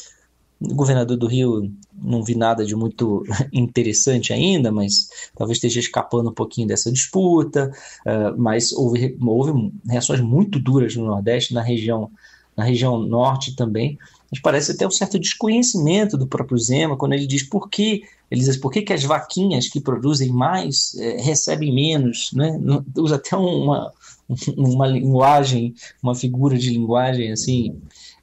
governador 0.61 1.17
do 1.17 1.27
Rio, 1.27 1.71
não 2.03 2.23
vi 2.23 2.35
nada 2.35 2.65
de 2.65 2.75
muito 2.75 3.25
interessante 3.53 4.33
ainda, 4.33 4.73
mas 4.73 5.09
talvez 5.37 5.59
esteja 5.59 5.81
escapando 5.81 6.31
um 6.31 6.35
pouquinho 6.35 6.69
dessa 6.69 6.91
disputa. 6.91 7.71
Uh, 8.07 8.39
mas 8.39 8.73
houve, 8.73 9.17
houve 9.21 9.73
reações 9.87 10.21
muito 10.21 10.59
duras 10.59 10.97
no 10.97 11.07
Nordeste, 11.07 11.53
na 11.53 11.63
região, 11.63 12.11
na 12.57 12.65
região 12.65 12.99
Norte 12.99 13.55
também. 13.55 13.99
Mas 14.31 14.41
parece 14.41 14.73
até 14.73 14.87
um 14.87 14.91
certo 14.91 15.19
desconhecimento 15.19 16.17
do 16.17 16.27
próprio 16.27 16.59
Zema 16.59 16.97
quando 16.97 17.13
ele 17.13 17.27
diz 17.27 17.43
por 17.43 17.69
que 17.69 18.03
ele 18.29 18.41
diz 18.41 18.57
por 18.57 18.73
que, 18.73 18.83
que 18.83 18.93
as 18.93 19.05
vaquinhas 19.05 19.69
que 19.69 19.81
produzem 19.81 20.31
mais 20.31 20.97
é, 20.97 21.23
recebem 21.23 21.73
menos, 21.73 22.31
né? 22.33 22.59
Usa 22.97 23.17
até 23.17 23.37
uma, 23.37 23.93
uma 24.57 24.87
linguagem, 24.87 25.75
uma 26.03 26.15
figura 26.15 26.59
de 26.59 26.71
linguagem 26.71 27.31
assim 27.31 27.81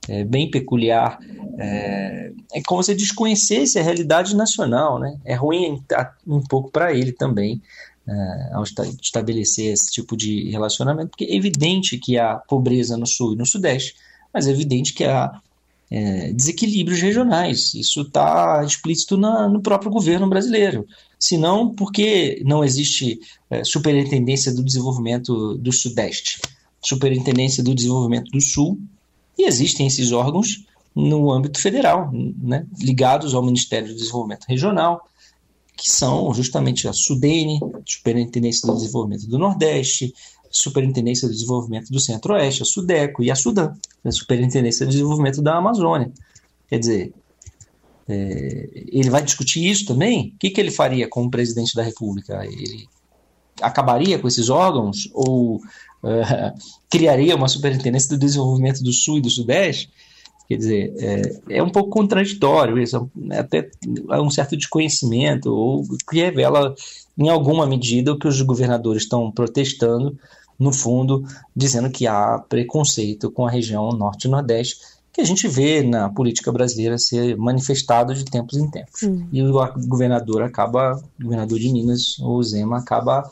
é, 0.08 0.24
bem 0.24 0.50
peculiar. 0.50 1.20
É, 1.58 2.32
é, 2.54 2.62
como 2.66 2.84
se 2.84 2.96
desconhecesse 2.96 3.78
a 3.78 3.84
realidade 3.84 4.36
nacional, 4.36 5.00
né? 5.00 5.18
É 5.24 5.36
ruim 5.36 5.82
um 6.26 6.42
pouco 6.42 6.72
para 6.72 6.94
ele 6.94 7.12
também 7.12 7.62
é, 8.08 8.54
ao 8.54 8.64
estabelecer 8.64 9.74
esse 9.74 9.92
tipo 9.92 10.18
de 10.18 10.50
relacionamento, 10.50 11.12
porque 11.12 11.26
é 11.26 11.36
evidente 11.36 11.98
que 11.98 12.18
há 12.18 12.36
pobreza 12.36 12.98
no 12.98 13.06
sul 13.06 13.34
e 13.34 13.38
no 13.38 13.46
sudeste, 13.46 13.96
mas 14.34 14.48
é 14.48 14.52
evidente 14.52 14.94
que 14.94 15.04
há 15.04 15.40
é, 15.90 16.34
desequilíbrios 16.34 17.00
regionais. 17.00 17.74
Isso 17.76 18.02
está 18.02 18.64
explícito 18.66 19.16
na, 19.16 19.48
no 19.48 19.62
próprio 19.62 19.92
governo 19.92 20.28
brasileiro. 20.28 20.86
Se 21.20 21.38
não, 21.38 21.74
porque 21.74 22.42
não 22.46 22.64
existe 22.64 23.20
é, 23.50 23.64
superintendência 23.64 24.54
do 24.54 24.64
desenvolvimento 24.64 25.56
do 25.58 25.72
Sudeste, 25.72 26.42
superintendência 26.82 27.64
do 27.64 27.74
desenvolvimento 27.74 28.32
do 28.32 28.42
Sul 28.42 28.80
e 29.38 29.46
existem 29.46 29.88
esses 29.88 30.12
órgãos 30.12 30.66
no 30.96 31.32
âmbito 31.32 31.60
federal, 31.60 32.12
né, 32.12 32.66
ligados 32.80 33.34
ao 33.34 33.44
Ministério 33.44 33.88
do 33.88 33.96
Desenvolvimento 33.96 34.46
Regional, 34.48 35.02
que 35.76 35.92
são 35.92 36.32
justamente 36.34 36.88
a 36.88 36.94
SUDENE, 36.94 37.60
Superintendência 37.86 38.68
do 38.68 38.76
Desenvolvimento 38.76 39.28
do 39.28 39.40
Nordeste, 39.40 40.14
Superintendência 40.52 41.28
do 41.28 41.34
Desenvolvimento 41.34 41.90
do 41.90 42.00
Centro-Oeste, 42.00 42.62
a 42.62 42.66
SUDECO, 42.66 43.24
e 43.24 43.32
a 43.32 43.36
SUDAN, 43.36 43.76
a 44.06 44.12
Superintendência 44.12 44.86
do 44.86 44.92
Desenvolvimento 44.92 45.42
da 45.42 45.58
Amazônia. 45.58 46.12
Quer 46.70 46.78
dizer, 46.78 47.14
é, 48.08 48.70
ele 48.74 49.10
vai 49.10 49.24
discutir 49.24 49.68
isso 49.68 49.86
também? 49.86 50.34
O 50.36 50.38
que, 50.38 50.52
que 50.52 50.62
ele 50.62 50.70
faria 50.70 51.08
como 51.10 51.32
presidente 51.32 51.76
da 51.76 51.82
República? 51.82 52.46
Ele 52.46 52.88
acabaria 53.62 54.20
com 54.20 54.28
esses 54.28 54.50
órgãos 54.50 55.10
ou 55.14 55.56
uh, 55.58 55.62
criaria 56.90 57.36
uma 57.36 57.48
superintendência 57.48 58.10
do 58.10 58.20
desenvolvimento 58.20 58.84
do 58.84 58.92
Sul 58.92 59.18
e 59.18 59.22
do 59.22 59.30
Sudeste? 59.30 59.90
Quer 60.48 60.58
dizer, 60.58 60.94
é, 60.98 61.58
é 61.58 61.64
um 61.64 61.70
pouco 61.70 61.90
contraditório 61.90 62.78
isso, 62.78 63.10
é 63.32 63.40
até 63.40 63.70
um 64.12 64.30
certo 64.30 64.58
desconhecimento, 64.58 65.52
ou 65.52 65.84
que 66.10 66.20
revela, 66.20 66.76
em 67.18 67.30
alguma 67.30 67.66
medida, 67.66 68.12
o 68.12 68.20
que 68.20 68.28
os 68.28 68.42
governadores 68.42 69.04
estão 69.04 69.32
protestando, 69.32 70.18
no 70.60 70.72
fundo, 70.72 71.24
dizendo 71.56 71.90
que 71.90 72.06
há 72.06 72.38
preconceito 72.38 73.32
com 73.32 73.46
a 73.48 73.50
região 73.50 73.90
norte 73.90 74.28
e 74.28 74.30
nordeste, 74.30 74.78
que 75.14 75.22
a 75.22 75.24
gente 75.24 75.48
vê 75.48 75.84
na 75.84 76.10
política 76.10 76.52
brasileira 76.52 76.98
ser 76.98 77.38
manifestado 77.38 78.16
de 78.16 78.26
tempos 78.26 78.58
em 78.58 78.70
tempos. 78.70 79.04
Hum. 79.04 79.28
E 79.32 79.44
o 79.44 79.54
governador 79.88 80.42
acaba, 80.42 81.00
o 81.20 81.24
governador 81.24 81.60
de 81.60 81.72
Minas, 81.72 82.18
o 82.20 82.42
Zema, 82.42 82.80
acaba 82.80 83.32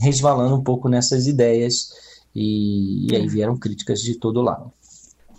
resvalando 0.00 0.56
um 0.56 0.62
pouco 0.62 0.88
nessas 0.88 1.28
ideias, 1.28 1.90
e, 2.34 3.06
e 3.08 3.14
aí 3.14 3.28
vieram 3.28 3.56
críticas 3.56 4.00
de 4.00 4.16
todo 4.16 4.42
lado. 4.42 4.72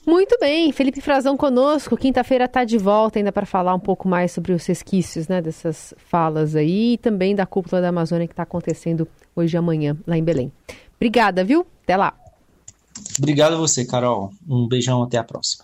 Muito 0.05 0.37
bem, 0.39 0.71
Felipe 0.71 1.01
Frazão 1.01 1.35
conosco. 1.35 1.97
Quinta-feira 1.97 2.45
está 2.45 2.63
de 2.63 2.77
volta 2.77 3.19
ainda 3.19 3.31
para 3.31 3.45
falar 3.45 3.73
um 3.73 3.79
pouco 3.79 4.07
mais 4.07 4.31
sobre 4.31 4.51
os 4.51 4.65
resquícios 4.65 5.27
né, 5.27 5.41
dessas 5.41 5.93
falas 5.97 6.55
aí 6.55 6.93
e 6.93 6.97
também 6.97 7.33
da 7.33 7.45
cúpula 7.45 7.81
da 7.81 7.89
Amazônia 7.89 8.27
que 8.27 8.33
está 8.33 8.43
acontecendo 8.43 9.07
hoje 9.35 9.55
e 9.55 9.57
amanhã 9.57 9.97
lá 10.05 10.17
em 10.17 10.23
Belém. 10.23 10.51
Obrigada, 10.97 11.43
viu? 11.43 11.65
Até 11.83 11.95
lá. 11.95 12.13
Obrigado 13.17 13.53
a 13.53 13.57
você, 13.57 13.85
Carol. 13.85 14.31
Um 14.47 14.67
beijão, 14.67 15.03
até 15.03 15.17
a 15.17 15.23
próxima. 15.23 15.61